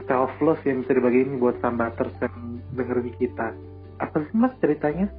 [0.05, 2.35] self love yang bisa dibagiin buat sambaters yang
[2.77, 3.57] dengerin kita.
[3.97, 5.09] Apa sih Mas ceritanya?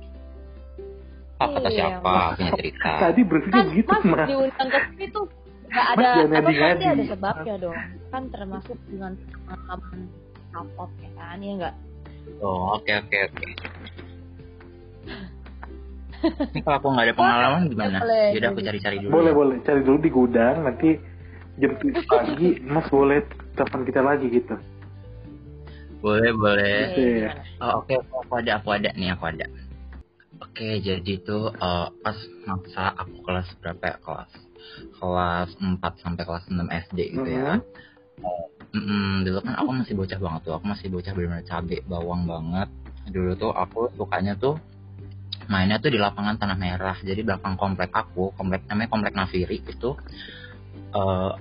[1.43, 2.39] Oh, kata Iya, siapa Mas.
[2.39, 2.91] punya cerita?
[3.11, 4.27] Tadi briefingnya Kan gitu, Mas Mas.
[4.31, 5.25] diundang ke sini tuh
[5.73, 7.79] nggak Mas ada apa pasti ada sebabnya dong.
[8.15, 10.01] Kan termasuk dengan pengalaman
[10.53, 11.75] kapot ya kan ya enggak?
[12.39, 13.47] Oh oke oke oke.
[16.23, 17.99] Ini kalau aku nggak ada pengalaman gimana?
[18.03, 18.29] boleh.
[18.37, 19.13] Yaudah aku cari-cari dulu.
[19.13, 19.57] Boleh, boleh.
[19.67, 20.91] Cari dulu di gudang, nanti
[21.61, 23.21] jam 7 pagi Mas boleh
[23.59, 24.55] telepon kita lagi gitu.
[26.03, 26.79] Boleh boleh.
[26.91, 27.07] Oke.
[27.23, 27.43] gimana?
[27.63, 29.47] Oh, oke oke, aku ada aku ada nih aku ada.
[30.43, 34.33] Oke jadi tuh eh, pas masa aku kelas berapa ya kelas
[34.99, 37.63] kelas 4 sampai kelas 6 SD gitu ya.
[38.23, 42.23] Eh, mm-mm, dulu kan aku masih bocah banget tuh, aku masih bocah benar-benar cabe bawang
[42.27, 42.69] banget.
[43.11, 44.59] Dulu tuh aku sukanya tuh
[45.51, 46.97] mainnya tuh di lapangan tanah merah.
[47.01, 49.91] Jadi belakang komplek aku, komplek namanya komplek Nafiri itu
[50.93, 51.33] eh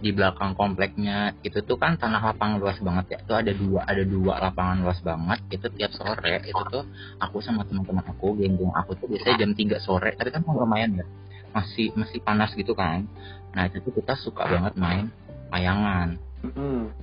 [0.00, 3.18] di belakang kompleknya itu tuh kan tanah lapangan luas banget ya.
[3.20, 5.38] Itu ada dua ada dua lapangan luas banget.
[5.52, 6.84] Itu tiap sore itu tuh
[7.20, 10.16] aku sama teman-teman aku, geng-geng aku tuh biasanya jam 3 sore.
[10.16, 11.06] Tapi kan lumayan ya.
[11.52, 13.04] Masih masih panas gitu kan.
[13.50, 15.10] Nah, itu tuh kita suka banget main
[15.50, 16.16] layangan.
[16.46, 16.94] Mm-mm.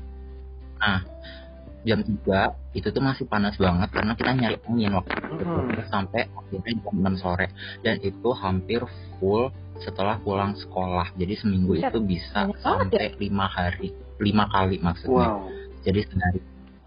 [1.88, 5.72] Jam 3 itu tuh masih panas banget karena kita nyari angin waktu itu Hmm.
[5.88, 7.48] Sampai akhirnya jam 6 sore
[7.80, 8.84] dan itu hampir
[9.18, 11.16] full setelah pulang sekolah.
[11.16, 15.40] Jadi seminggu Buset, itu bisa banyak sampai lima hari, lima kali maksudnya.
[15.40, 15.48] Wow.
[15.88, 16.42] jadi sehari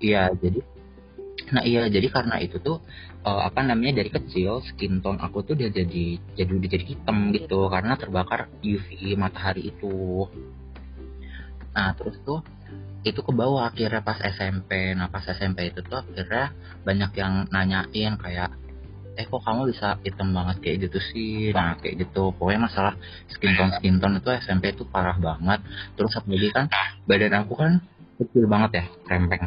[0.04, 0.60] iya jadi
[1.50, 2.78] nah iya jadi karena itu tuh
[3.24, 7.32] eh, apa namanya dari kecil skin tone aku tuh dia jadi jadi udah jadi hitam
[7.32, 10.26] gitu karena terbakar UV matahari itu
[11.70, 12.42] nah terus tuh
[13.00, 16.52] itu ke bawah akhirnya pas SMP nah pas SMP itu tuh akhirnya
[16.84, 18.52] banyak yang nanyain kayak
[19.18, 21.52] eh kok kamu bisa hitam banget kayak gitu sih?
[21.52, 22.32] Nah kayak gitu.
[22.40, 22.94] Pokoknya masalah
[23.28, 25.60] skin tone skin tone itu SMP itu parah banget.
[25.98, 26.72] Terus apalagi kan
[27.04, 27.72] badan aku kan
[28.16, 29.44] kecil banget ya rempeng.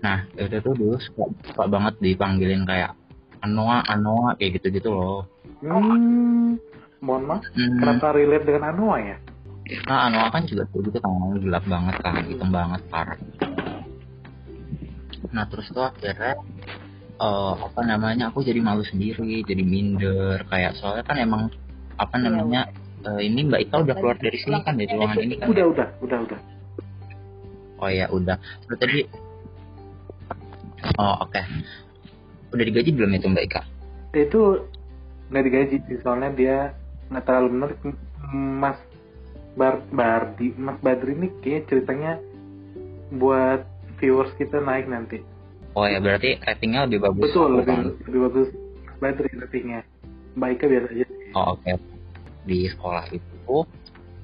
[0.00, 2.96] Nah itu tuh dulu suka, suka banget dipanggilin kayak
[3.44, 5.28] Anoa Anoa kayak gitu gitu loh.
[5.60, 6.56] Hmm,
[7.04, 9.16] mohon maaf, Hmm, kenapa relate dengan Anoa ya?
[9.86, 13.18] Nah Anoa kan juga kayak gitu kan gelap banget kan hitam banget parah
[15.30, 16.34] nah terus tuh akhirnya
[17.20, 21.42] eh, apa namanya aku jadi malu sendiri jadi minder kayak soalnya kan emang
[22.00, 22.62] apa Iya, namanya
[23.04, 25.88] eh, ini Mbak Ika udah keluar dari sini kan dari ruangan ini kan Udah, udah,
[26.00, 26.40] udah, udah.
[27.80, 28.36] Oh ya udah.
[28.68, 28.98] Terus tadi
[30.96, 31.40] Oh oke.
[32.56, 33.62] Udah digaji belum itu Mbak Ika?
[34.16, 34.64] Itu
[35.30, 36.56] nggak digaji sih, soalnya dia
[37.12, 37.78] nggak terlalu menarik.
[38.32, 38.78] Mas
[39.58, 42.12] Bar Bardi, Mas Badri ini kayaknya ceritanya
[43.10, 43.66] buat
[43.98, 45.22] viewers kita naik nanti.
[45.74, 47.30] Oh ya berarti ratingnya lebih bagus.
[47.30, 47.84] Betul, lebih, kan?
[48.06, 48.48] lebih bagus
[48.86, 49.80] Mas Badri ratingnya.
[50.38, 51.06] Ika biasa aja.
[51.34, 51.72] Oh oke.
[52.46, 53.56] Di sekolah itu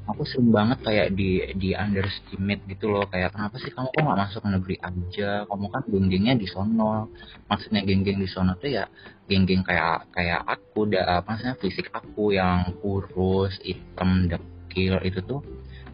[0.06, 4.20] aku sering banget kayak di di underestimate gitu loh kayak kenapa sih kamu kok nggak
[4.22, 7.10] masuk negeri aja kamu kan geng-gengnya di sono
[7.50, 8.86] maksudnya geng-geng di sono tuh ya
[9.26, 14.30] geng-geng kayak kayak aku da, apa maksudnya fisik aku yang kurus hitam
[14.76, 15.40] dekil itu tuh.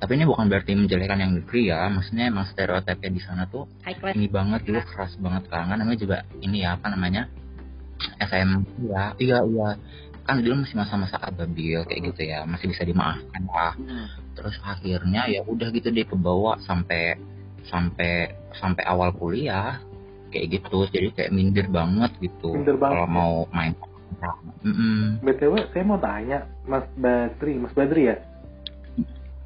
[0.02, 1.86] Tapi ini bukan berarti menjelekan yang negeri ya.
[1.86, 5.70] Maksudnya emang stereotipnya di sana tuh ini banget dulu keras banget kan.
[5.70, 7.30] Kan namanya juga ini ya apa namanya
[8.18, 8.50] SM
[8.90, 9.14] ya.
[9.22, 9.68] Iya iya
[10.22, 12.42] kan dulu masih masa-masa ababil kayak gitu ya.
[12.42, 13.78] Masih bisa dimaafkan lah.
[14.34, 17.14] Terus akhirnya ya udah gitu deh ke bawah sampai
[17.70, 19.78] sampai sampai awal kuliah.
[20.34, 20.90] Kayak gitu.
[20.90, 22.98] Jadi kayak minder banget gitu Minder banget.
[22.98, 23.78] kalau mau main.
[24.62, 25.18] Mm-mm.
[25.24, 28.22] BTW, saya mau tanya, Mas Badri, Mas Badri ya?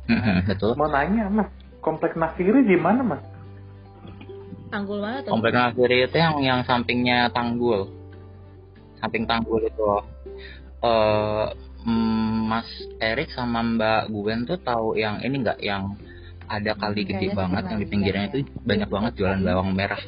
[0.07, 1.49] Mm-mm, betul Mau nanya, Mas,
[1.83, 3.23] komplek Nafiri di mana, Mas?
[4.71, 5.31] Tanggul mana tuh?
[5.35, 7.91] komplek Nafiri itu yang yang sampingnya Tanggul
[8.99, 9.83] samping Tanggul itu
[10.83, 11.47] eh
[11.87, 15.95] mm, Mas Erik sama Mbak Gwen tuh tahu yang ini nggak yang
[16.47, 20.03] ada kali gede Kayaknya banget yang di pinggirnya lihat itu banyak banget jualan bawang merah.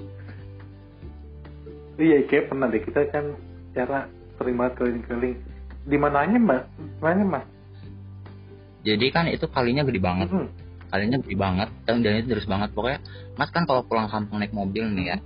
[1.98, 3.24] Iya, kayak pernah deh kita kan
[3.74, 4.06] cara
[4.38, 5.34] sering banget keliling-keliling.
[5.82, 6.62] Di mananya mas?
[7.02, 7.44] Mananya mas?
[8.82, 10.28] Jadi kan itu kalinya gede banget.
[10.30, 10.48] Hmm.
[10.88, 13.04] kalinya gede banget dan dan itu terus banget pokoknya
[13.36, 15.16] mas kan kalau pulang kampung naik mobil nih ya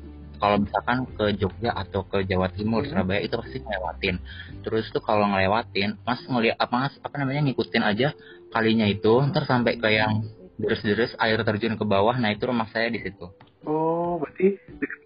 [0.43, 2.91] kalau misalkan ke Jogja atau ke Jawa Timur Hmm.
[2.91, 4.19] Surabaya itu pasti ngelewatin
[4.67, 8.11] terus tuh kalau ngelewatin mas ngeliat apa mas apa namanya ngikutin aja
[8.51, 10.27] kalinya itu ntar sampai ke yang
[10.59, 13.31] deres-deres air terjun ke bawah nah itu rumah saya di situ
[13.63, 14.59] Oh, berarti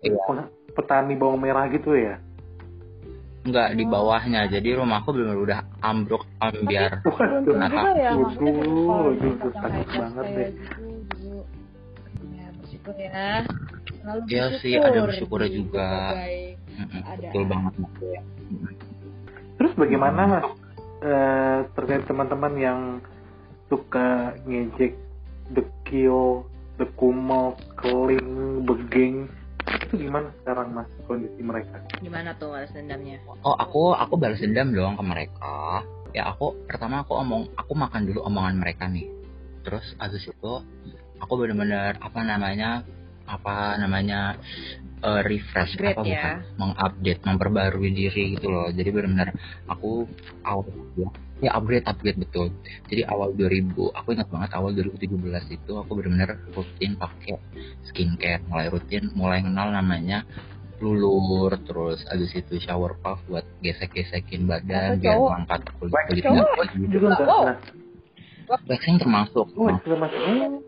[0.08, 0.48] Iya.
[0.72, 2.16] petani bawang merah gitu ya?
[3.46, 4.50] Nggak di bawahnya.
[4.50, 7.00] Jadi rumahku benar udah ambruk ambiar.
[7.46, 10.50] Juga ya Waduh, sakit banget deh.
[10.56, 11.42] gitu
[12.34, 13.10] ya bersyukur ya.
[14.02, 15.88] Selalu Iya sih, ada bersyukurnya di juga.
[17.16, 17.72] betul banget
[18.04, 18.20] ya
[19.56, 20.46] Terus bagaimana mas
[21.00, 22.80] eh, terkait teman-teman yang
[23.72, 24.92] suka ngejek
[25.50, 26.44] dekil,
[26.76, 29.32] dekumel, keling, begeng
[29.86, 31.78] itu gimana sekarang mas kondisi mereka?
[32.02, 35.86] gimana tuh balas dendamnya Oh aku aku balas dendam doang ke mereka.
[36.10, 39.06] Ya aku pertama aku omong aku makan dulu omongan mereka nih.
[39.62, 40.52] Terus abis itu
[41.22, 42.82] aku benar-benar apa namanya
[43.26, 44.38] apa namanya
[45.02, 46.10] eh, refresh Upgrade apa ya.
[46.10, 48.68] bukan mengupdate memperbarui diri gitu loh.
[48.74, 49.30] Jadi benar-benar
[49.70, 50.10] aku
[50.42, 50.66] awal
[50.98, 52.48] ya, ya upgrade upgrade betul.
[52.88, 57.36] Jadi awal 2000 aku ingat banget awal 2017 itu aku benar-benar rutin pakai
[57.84, 58.40] skincare.
[58.48, 60.24] Mulai rutin mulai kenal namanya
[60.76, 66.42] lulur terus abis itu shower puff buat gesek-gesekin badan biar mengangkat kulit kulitnya
[66.76, 66.84] gitu.
[66.92, 67.36] Juga
[68.68, 69.46] waxing termasuk.
[69.56, 69.82] Oh, mas.
[69.82, 70.62] Oh,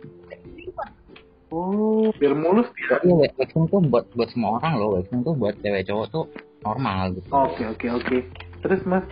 [1.52, 2.98] oh, biar mulus ya.
[3.04, 4.88] Iya, wa- waxing tuh buat buat semua orang loh.
[4.98, 6.24] Waxing tuh buat cewek cowok tuh
[6.64, 7.28] normal gitu.
[7.30, 8.16] Oke, oke, oke.
[8.64, 9.06] Terus mas,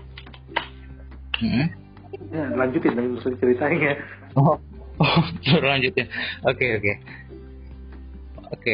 [1.36, 1.66] Mm-mm.
[2.32, 3.92] ya, lanjutin dong ceritanya.
[4.38, 4.56] oh
[5.04, 6.06] oh terus lanjutin
[6.44, 6.92] oke oke.
[8.56, 8.72] Oke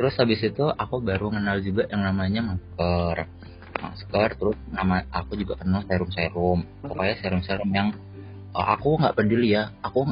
[0.00, 3.28] terus habis itu aku baru kenal juga yang namanya masker.
[3.80, 7.92] Masker terus nama aku juga kenal serum serum pokoknya serum serum yang
[8.56, 9.76] uh, aku nggak peduli ya.
[9.84, 10.08] Aku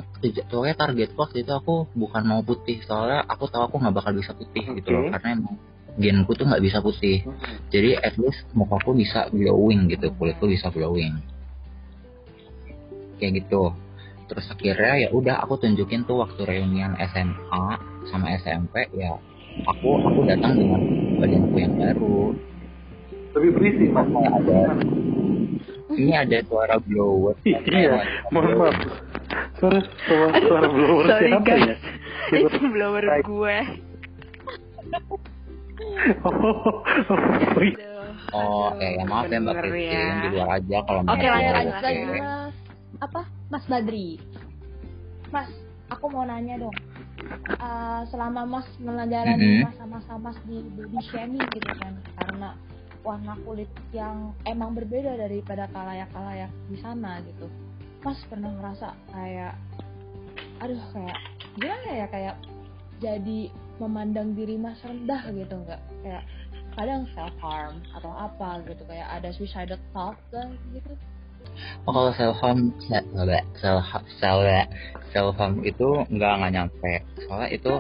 [0.52, 2.84] pokoknya target waktu itu aku bukan mau putih.
[2.84, 5.08] Soalnya aku tahu aku nggak bakal bisa putih gitu loh.
[5.08, 5.56] Karena emang
[5.96, 7.24] genku tuh nggak bisa putih.
[7.72, 11.16] Jadi at least mukaku bisa glowing gitu kulitku bisa glowing
[13.18, 13.74] kayak gitu
[14.28, 17.64] terus akhirnya ya udah aku tunjukin tuh waktu reunian SMA
[18.08, 19.16] sama SMP ya
[19.66, 20.80] aku aku datang dengan
[21.18, 22.36] badanku yang baru
[23.28, 24.08] Lebih berisi mas.
[24.08, 24.60] Kayak ada
[25.94, 28.76] ini ada suara blower Iya, mohon maaf.
[29.60, 29.78] Suara
[30.08, 31.68] suara, suara blower Sorry, siapa guys.
[31.68, 31.76] ya?
[32.34, 33.56] Itu blower gue.
[36.24, 37.88] Oh, oh, iya.
[38.34, 40.22] oh ya, ya maaf ya mbak Christine ya.
[40.24, 41.54] di luar aja kalau Oke, mau lanjut, oke.
[41.54, 42.47] lanjut, lagi mas
[42.98, 43.26] apa?
[43.48, 44.18] Mas Badri.
[45.30, 45.48] Mas
[45.88, 46.76] aku mau nanya dong.
[47.58, 49.66] Eh, selama mas menjalani Mhm.
[49.66, 52.54] masa-masa mas di baby shaming gitu kan karena
[53.02, 57.50] warna kulit yang emang berbeda daripada kalayak-kalayak di sana gitu.
[58.04, 59.54] Mas pernah ngerasa kayak
[60.58, 61.18] aduh kayak
[61.58, 62.36] gimana ya kayak
[62.98, 63.40] jadi
[63.78, 65.82] memandang diri mas rendah gitu nggak?
[66.02, 66.24] Kayak
[66.78, 70.18] kadang self harm atau apa gitu kayak ada suicidal thought
[70.70, 70.94] gitu
[71.86, 73.06] Oh, kalau self harm, self
[74.20, 74.42] self
[75.12, 76.92] self harm itu nggak nggak nyampe.
[77.24, 77.72] Soalnya itu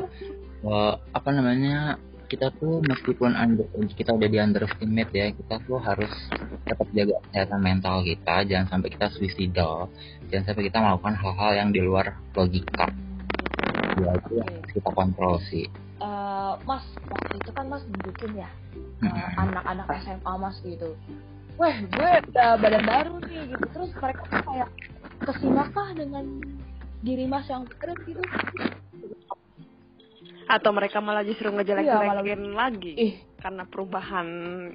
[0.64, 3.64] eh, apa namanya kita tuh meskipun under,
[3.96, 6.12] kita udah di underestimate ya, kita tuh harus
[6.68, 9.88] tetap jaga kesehatan mental kita, jangan sampai kita suicidal,
[10.28, 12.92] jangan sampai kita melakukan hal-hal yang di luar logika.
[13.96, 15.66] Ya itu yang harus kita kontrol sih.
[15.98, 18.46] Eh, mas waktu itu kan mas nunjukin ya
[19.02, 20.94] eh, anak-anak SMA mas gitu
[21.58, 23.64] wah gue udah badan baru nih gitu.
[23.68, 24.68] Terus mereka tuh kayak
[25.20, 26.24] kesimakah dengan
[26.98, 28.22] diri mas yang keren gitu?
[30.48, 33.14] Atau mereka malah justru Iya, ngejelek-jelekin lagi ih.
[33.36, 34.28] karena perubahan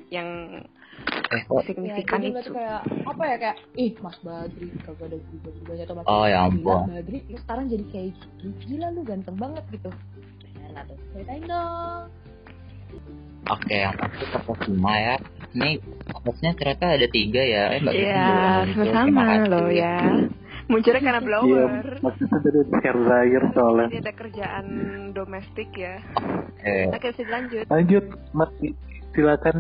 [0.07, 0.61] yang
[1.33, 2.53] Eh ya signifikan jadi itu.
[2.53, 6.37] kayak apa ya kayak ih mas Badri kagak ada berubah berubahnya atau mas Oh, ya
[6.45, 6.79] ampun.
[6.85, 7.19] Badri.
[7.25, 8.13] Lu sekarang jadi kayak
[8.61, 9.89] gila lu ganteng banget gitu.
[10.69, 12.05] Nah tuh ceritain dong
[13.43, 15.15] Oke, yang pasti terkesima ya.
[15.53, 15.69] Ini
[16.23, 17.63] hostnya ternyata ada tiga ya.
[17.75, 18.31] Eh, Mbak Iya,
[18.71, 19.97] sama-sama loh ya.
[20.71, 21.85] Munculnya karena Iya, blower.
[21.99, 23.87] maksudnya dari dryer soalnya.
[23.91, 24.65] Ini ada kerjaan
[25.11, 25.99] domestik ya.
[26.55, 27.65] Oke, Oke, bisa dilanjut.
[27.67, 28.51] Lanjut, Mas,
[29.11, 29.55] silakan.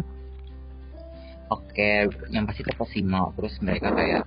[1.51, 1.91] oke,
[2.31, 3.29] yang pasti terkesima.
[3.35, 4.23] Terus mereka kayak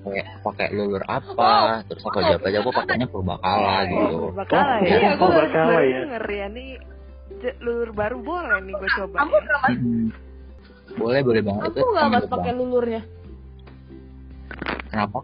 [0.00, 4.16] kayak pakai lulur apa, terus aku jawab aja aku pakainya purbakala gitu.
[4.16, 4.96] Oh, bakala Oh, ya.
[4.96, 5.98] iya, gue oh, baru bakala baru ya.
[6.06, 6.70] denger ya nih.
[7.58, 9.16] Lulur baru boleh nih gue coba.
[9.18, 9.40] kamu ya.
[9.40, 9.76] nggak mas.
[10.90, 11.62] Boleh, boleh banget.
[11.70, 13.02] aku nggak mas pakai lulurnya
[14.90, 15.22] kenapa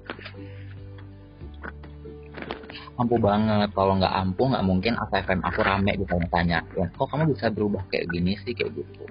[2.97, 7.53] ampuh banget kalau nggak ampuh nggak mungkin AFM aku rame ditanya-tanya ya kok kamu bisa
[7.53, 9.05] berubah kayak gini sih kayak gitu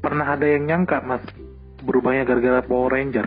[0.00, 1.20] Pernah ada yang nyangka mas
[1.80, 3.26] berubahnya gara-gara Power Ranger?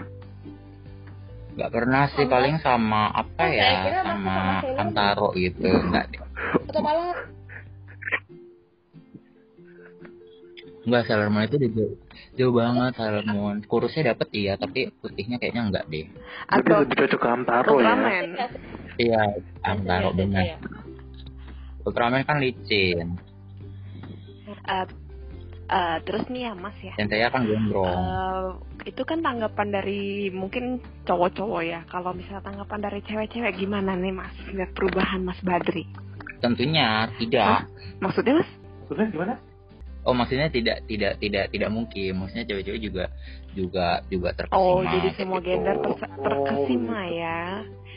[1.54, 3.70] nggak pernah sih Sama- paling sama apa ya
[4.02, 4.38] sama sama.
[4.74, 6.22] Hamtaro gitu nggak deh
[10.84, 11.96] Atau malah nggak Sailor Moon itu jauh,
[12.36, 16.08] jauh banget Sailor Moon kurusnya dapet iya tapi putihnya kayaknya nggak deh
[16.52, 17.96] Atau lebih cocok ke Hamtaro ya.
[19.00, 19.22] Iya
[19.64, 20.46] Hamtaro Iya, benar.
[21.88, 23.16] Ultraman kan licin
[24.44, 24.86] Eh,
[25.72, 26.92] eh, terus nih ya Mas ya.
[27.00, 28.48] Sensei kan gondrong Eh,
[28.92, 31.80] itu kan tanggapan dari mungkin cowok-cowok ya.
[31.88, 35.88] Kalau misalnya tanggapan dari cewek-cewek gimana nih Mas lihat perubahan Mas Badri?
[36.44, 37.72] tentunya tidak
[38.04, 38.52] Maksudnya Mas?
[38.84, 39.34] Maksudnya gimana?
[40.04, 42.12] Oh maksudnya tidak tidak tidak tidak mungkin.
[42.20, 43.06] Maksudnya cewek-cewek juga
[43.54, 44.60] juga juga terkesima.
[44.60, 45.48] Oh, jadi semua gitu.
[45.50, 47.42] gender ter- terkesima ya.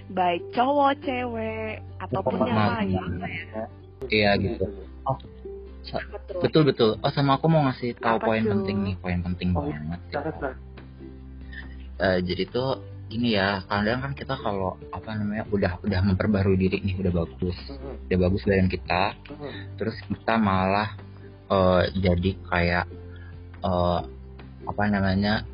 [0.06, 3.10] Baik cowok, cewek, ataupun yang lain.
[4.06, 4.64] Iya gitu.
[5.02, 5.18] Oh,
[5.82, 6.38] sa- Betul.
[6.42, 6.90] betul betul.
[7.00, 8.50] Oh sama aku mau ngasih tahu Apa poin tuh?
[8.54, 10.00] penting nih, poin penting Oh, banget.
[10.08, 10.52] Silakan.
[11.96, 12.70] Eh, jadi tuh
[13.08, 17.56] ini ya, kadang kan kita kalau apa namanya udah udah memperbarui diri nih udah bagus,
[17.66, 19.78] Hmm, udah bagus badan kita, hmm.
[19.78, 20.92] terus kita malah
[21.46, 22.86] eh, jadi kayak
[23.62, 24.00] eh,
[24.66, 25.46] apa namanya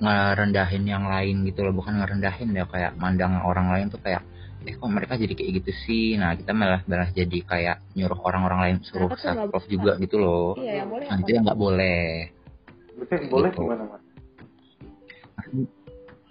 [0.00, 4.24] ngerendahin yang lain gitu loh bukan ngerendahin ya kayak mandang orang lain tuh kayak
[4.60, 8.60] eh kok mereka jadi kayak gitu sih nah kita malah malah jadi kayak nyuruh orang-orang
[8.60, 9.64] lain suruh love bisa.
[9.68, 11.22] juga gitu loh Iya, yang boleh nah apa?
[11.24, 12.00] itu yang nggak boleh
[13.32, 13.60] boleh Gitu.
[13.64, 14.02] gimana mas?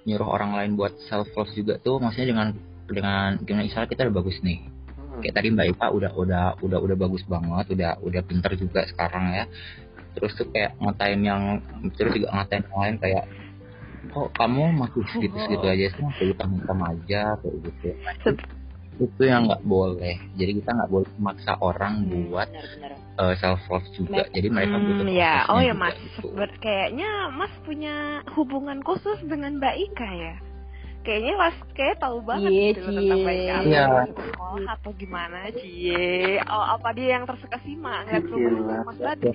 [0.05, 2.47] nyuruh orang lain buat self love juga tuh maksudnya dengan
[2.89, 4.65] dengan dengan misalnya kita udah bagus nih.
[5.19, 9.25] Kayak tadi Mbak Ipa udah udah udah udah bagus banget udah udah pinter juga sekarang
[9.33, 9.45] ya
[10.17, 11.43] terus tuh kayak ngatain yang
[11.93, 13.25] terus juga ngatain yang lain kayak
[14.09, 17.89] kok kamu masih segitu segitu aja sih masih hitam hitam aja kayak gitu
[18.99, 23.35] itu yang nggak boleh jadi kita nggak boleh memaksa orang buat Benar-benar.
[23.39, 25.95] self love juga jadi mereka butuh Hmm, ya, prosesnya oh ya Mas.
[25.95, 26.27] gitu.
[26.59, 27.95] Kayaknya Mas punya
[28.35, 30.33] hubungan khusus dengan Mbak Ika ya.
[30.99, 33.13] Kayaknya Mas kayak tahu banget Cie, gitu tentang cie.
[33.15, 33.55] Apa Iya.
[33.59, 36.11] dia di sekolah atau gimana, Cie?
[36.45, 38.75] Oh, apa dia yang terkesima ngeliat perubahan Gila.
[38.83, 39.31] Mas Badri?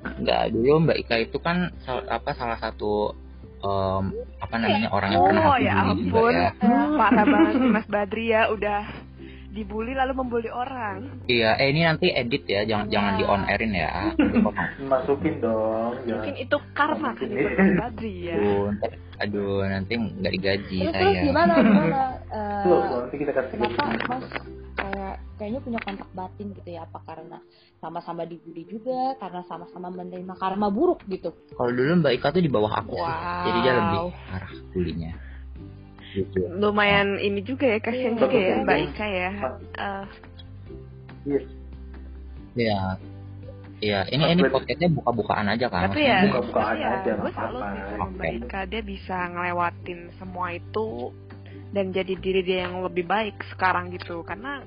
[0.00, 3.12] nggak dulu Mbak Ika itu kan sal- apa salah satu
[3.60, 4.04] em,
[4.40, 6.32] apa namanya orang yang Oh, pernah aku ya ampun.
[6.32, 6.50] ya
[6.96, 8.80] Parah banget Mas Badri ya, udah
[9.50, 11.22] dibully lalu membuli orang.
[11.26, 14.14] Iya, eh ini nanti edit ya, jangan jangan di on airin ya.
[14.90, 15.98] Masukin dong.
[16.00, 16.34] Mungkin Jangan.
[16.38, 17.28] itu karma kan
[17.76, 18.38] Badri ya.
[19.20, 21.22] Aduh, nanti nggak digaji Terus terus saya.
[21.22, 22.00] gimana gimana?
[22.26, 24.24] Eh, Tuh, nanti kita kasih kenapa mas
[24.70, 27.36] kayak kayaknya punya kontak batin gitu ya apa karena
[27.76, 32.48] sama-sama dibully juga karena sama-sama menerima karma buruk gitu Kalau dulu Mbak Ika tuh di
[32.48, 33.44] bawah aku sih, Wow.
[33.44, 35.12] jadi dia lebih parah bulinya.
[36.10, 36.38] Gitu.
[36.50, 39.30] Lumayan ini juga ya, kasihan juga ya Mbak Ika ya.
[39.78, 40.04] Eh,
[41.20, 41.40] Iya.
[42.56, 42.80] Iya.
[43.80, 45.88] Iya, ini ini podcastnya buka-bukaan aja kan.
[45.88, 46.28] tapi ya.
[46.28, 47.64] Buka-bukaan ya, aja, gue apa-apa.
[47.72, 48.30] sih sama Mbak.
[48.44, 51.14] Ika dia bisa ngelewatin semua itu
[51.72, 54.60] dan jadi diri dia yang lebih baik sekarang gitu karena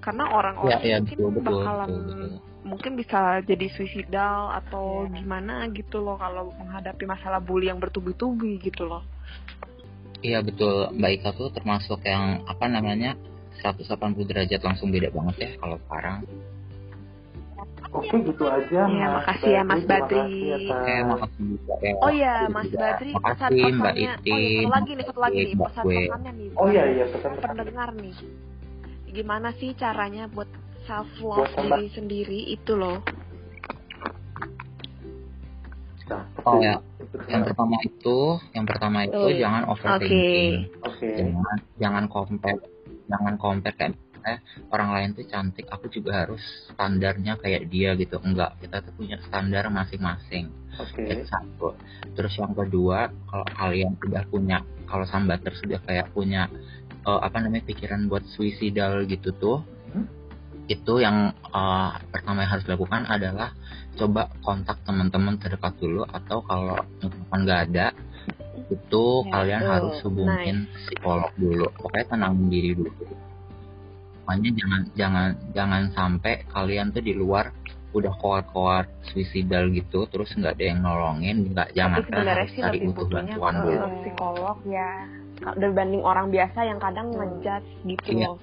[0.00, 2.30] karena orang-orang Iya, iya, mungkin betul, betul, bakalan betul, betul.
[2.64, 5.20] mungkin bisa jadi suicidal atau Iya.
[5.20, 9.04] gimana gitu loh kalau menghadapi masalah bully yang bertubi-tubi gitu loh.
[10.24, 13.12] Iya betul, Mbak Ika tuh termasuk yang apa namanya
[13.60, 16.24] 180 derajat langsung beda banget ya kalau sekarang.
[17.92, 18.80] Oke gitu aja.
[18.88, 20.32] Iya, makasih ya, Mas Terima Badri.
[20.66, 21.94] Eh, makasih juga ya.
[22.00, 22.68] Oh iya, Mas.
[22.72, 24.12] Badri pesan Makasih Mbak pesannya.
[24.16, 24.64] Oh iya, Itin.
[24.64, 26.48] satu lagi nih, satu lagi nih pesan pesannya nih.
[26.56, 28.16] Oh iya iya pesan pendengar nih.
[29.14, 30.48] Gimana sih caranya buat
[30.88, 32.98] self love diri sendiri itu loh.
[36.04, 36.93] Nah, Oh ya, itu
[37.30, 38.18] yang pertama itu,
[38.54, 39.40] yang pertama itu Oh, iya.
[39.46, 40.52] jangan overthinking.
[40.82, 41.08] Oke.
[41.14, 42.60] Jangan jangan compare,
[43.06, 44.38] jangan compare kayak misalnya
[44.72, 46.40] orang lain tuh cantik, aku juga harus
[46.72, 48.16] standarnya kayak dia gitu.
[48.24, 50.48] Enggak, kita tuh punya standar masing-masing.
[50.80, 51.04] Oke.
[51.04, 51.68] Itu satu.
[52.16, 54.58] Terus yang kedua, kalau kalian udah punya,
[54.88, 56.48] kalau sambater sudah kayak punya
[57.04, 59.60] eh, apa namanya pikiran buat suicidal gitu tuh,
[59.94, 60.10] Hmm?
[60.66, 63.52] Itu yang eh, pertama yang harus dilakukan adalah
[63.94, 67.86] coba kontak teman-teman terdekat dulu atau kalau misalkan nggak ada
[68.72, 69.72] itu Ya, kalian betul.
[69.76, 70.56] harus hubungin
[70.88, 72.92] psikolog dulu pokoknya tenangin diri dulu
[74.24, 77.52] makanya jangan jangan jangan sampai kalian tuh di luar
[77.94, 82.02] udah kuat-kuat suicidal gitu terus nggak ada yang nolongin nggak jangan
[82.50, 84.90] sih cari butuh bantuan dulu psikolog ya.
[85.54, 88.32] Dibanding orang biasa yang kadang ngejudge gitu Iya.
[88.32, 88.38] loh.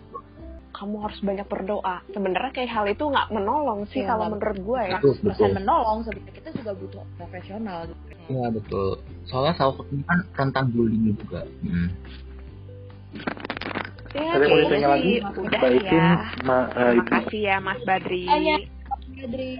[0.71, 2.01] Kamu harus banyak berdoa.
[2.11, 4.97] Sebenarnya kayak hal itu nggak menolong sih Iya, kalau menurut gue ya.
[4.99, 5.49] Betul, betul.
[5.53, 8.01] menolong sebenarnya kita juga butuh profesional gitu.
[8.31, 8.87] Iya betul.
[9.27, 11.43] Soalnya self ini kan rentan bullying juga.
[11.63, 11.89] Hmm.
[14.11, 15.13] Ya, yang mau kayaknya ditanya lagi?
[15.23, 16.11] udah Baikin, ya.
[16.43, 18.23] ma, eh, Terima kasih ya Mas Badri.
[18.27, 18.55] Hanya
[19.21, 19.51] Adri.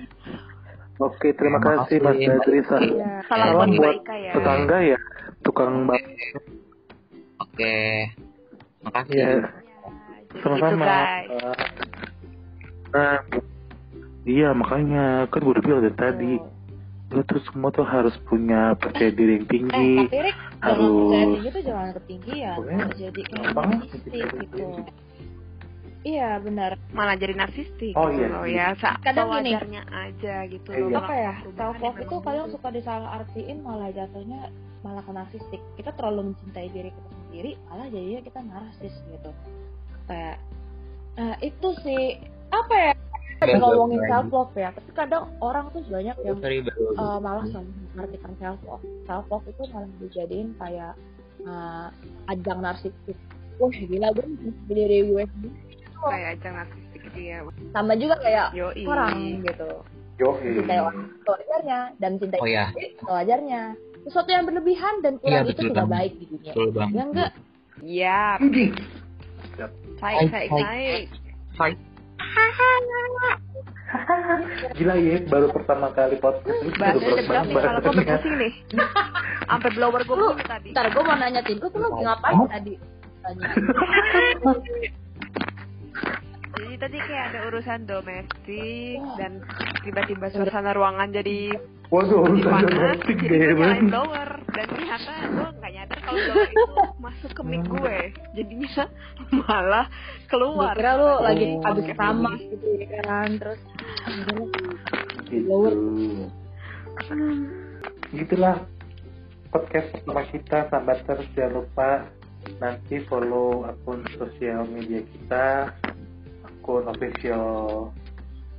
[1.01, 2.59] Oke, terima Terima kasih Mas Badri.
[2.59, 3.11] Mbak Iya.
[3.31, 4.33] Salam Salam buat Mbak ya.
[4.35, 4.99] tetangga ya,
[5.43, 6.03] tukang bak.
[7.39, 7.75] Oke.
[8.81, 9.17] Makasih.
[9.17, 9.60] Ya,
[10.41, 10.73] sama-sama.
[10.73, 11.29] gitu guys.
[12.91, 13.17] Nah,
[14.23, 16.31] iya makanya kan gue udah bilang dari tadi,
[17.09, 19.89] lu tuh semua tuh harus punya percaya diri yang Eh, tinggi.
[19.97, 22.57] tapi Rick, jangan harus percaya tinggi tuh jangan ketinggian.
[22.93, 24.35] Jadi kayak narsistik gitu.
[24.41, 24.67] gitu.
[26.01, 26.81] Iya, benar.
[26.91, 28.57] Malah jadi narsistik Oh, gitu iya loh sih.
[28.57, 28.67] ya.
[28.75, 29.53] Sa Kadang gini.
[29.85, 30.97] aja gitu Iya.
[30.97, 31.33] Apa ya?
[31.53, 34.49] Self itu kadang suka disalah artiin malah jatuhnya
[34.81, 35.61] malah ke narsistik.
[35.77, 39.29] Kita terlalu mencintai diri kita sendiri, malah jadinya kita narsis gitu.
[40.11, 40.37] Kayak
[41.15, 42.19] nah, itu sih
[42.51, 42.93] apa ya?
[43.41, 44.11] Kita Betul, ngomongin betul.
[44.11, 46.37] self love ya, tapi kadang orang tuh banyak yang
[46.93, 47.45] uh, malah
[47.95, 48.83] mengartikan self love.
[49.09, 50.93] Self love itu malah dijadiin kayak
[51.47, 51.89] uh,
[52.29, 53.17] ajang narsistik.
[53.57, 54.25] Wah gila gue
[54.69, 55.25] diri gue
[56.05, 57.37] kayak aja narsistik gitu ya.
[57.73, 58.83] Sama juga kayak Yoi.
[58.85, 59.69] orang gitu.
[60.21, 63.61] Yo, Mencintai orang sewajarnya dan mencintai Oh ya, diri sewajarnya.
[64.05, 66.53] Sesuatu yang berlebihan dan Iya, kurang itu betul tidak baik di dunia.
[66.93, 67.31] Ya enggak?
[67.81, 68.21] Iya.
[70.01, 70.65] Baik, Baik, baik, baik.
[70.65, 71.05] baik.
[71.53, 71.77] Fight.
[74.71, 77.91] gila ya, baru pertama kali podcast lu baru bilang nih kalau gue
[78.39, 78.53] nih.
[79.51, 80.69] Sampai blower gue begini tadi.
[80.71, 82.73] Ntar gue mau nanya Tin, lu tuh ngapain tadi?
[83.21, 83.51] Tanya.
[86.51, 89.31] Jadi tadi kayak ada urusan domestik dan
[89.81, 91.57] tiba-tiba suasana ruangan jadi
[91.89, 92.71] Waduh, urusan panas.
[92.71, 93.51] domestik Jadi deh,
[93.87, 95.13] blower dan ternyata
[96.15, 96.63] itu
[96.99, 97.97] masuk ke mic gue.
[98.35, 98.85] Jadinya
[99.31, 99.87] malah
[100.27, 100.75] keluar.
[100.75, 101.95] kira lu lagi Oh, habis oke.
[101.95, 103.59] tamas gitu ya kan, terus
[105.31, 105.59] Gitu.
[108.11, 108.57] Gitulah
[109.55, 111.89] podcast pertama kita, sahabaters jangan lupa
[112.59, 115.71] nanti follow akun sosial media kita,
[116.43, 117.47] akun official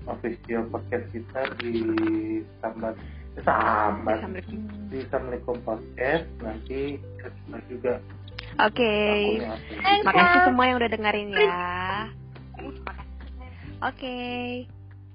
[0.09, 1.74] official podcast kita di
[2.64, 2.96] sambat
[3.44, 4.20] sambat
[4.90, 7.92] di Assalamualaikum podcast nanti kita juga
[8.60, 8.94] Oke.
[9.40, 10.04] apa.
[10.04, 11.60] Makasih semua yang udah dengerin ya.
[13.82, 14.16] Oke.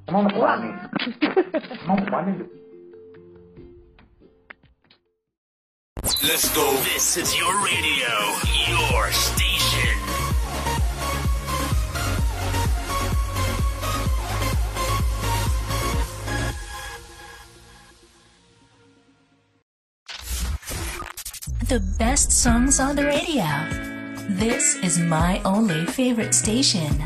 [0.08, 0.74] Emang mau ke mana nih?
[1.84, 2.32] Emang mau ke mana?
[6.24, 6.66] Let's go.
[6.84, 8.16] This is your radio,
[8.72, 9.47] your station.
[21.68, 23.44] The best songs on the radio.
[24.40, 27.04] This is my only favorite station.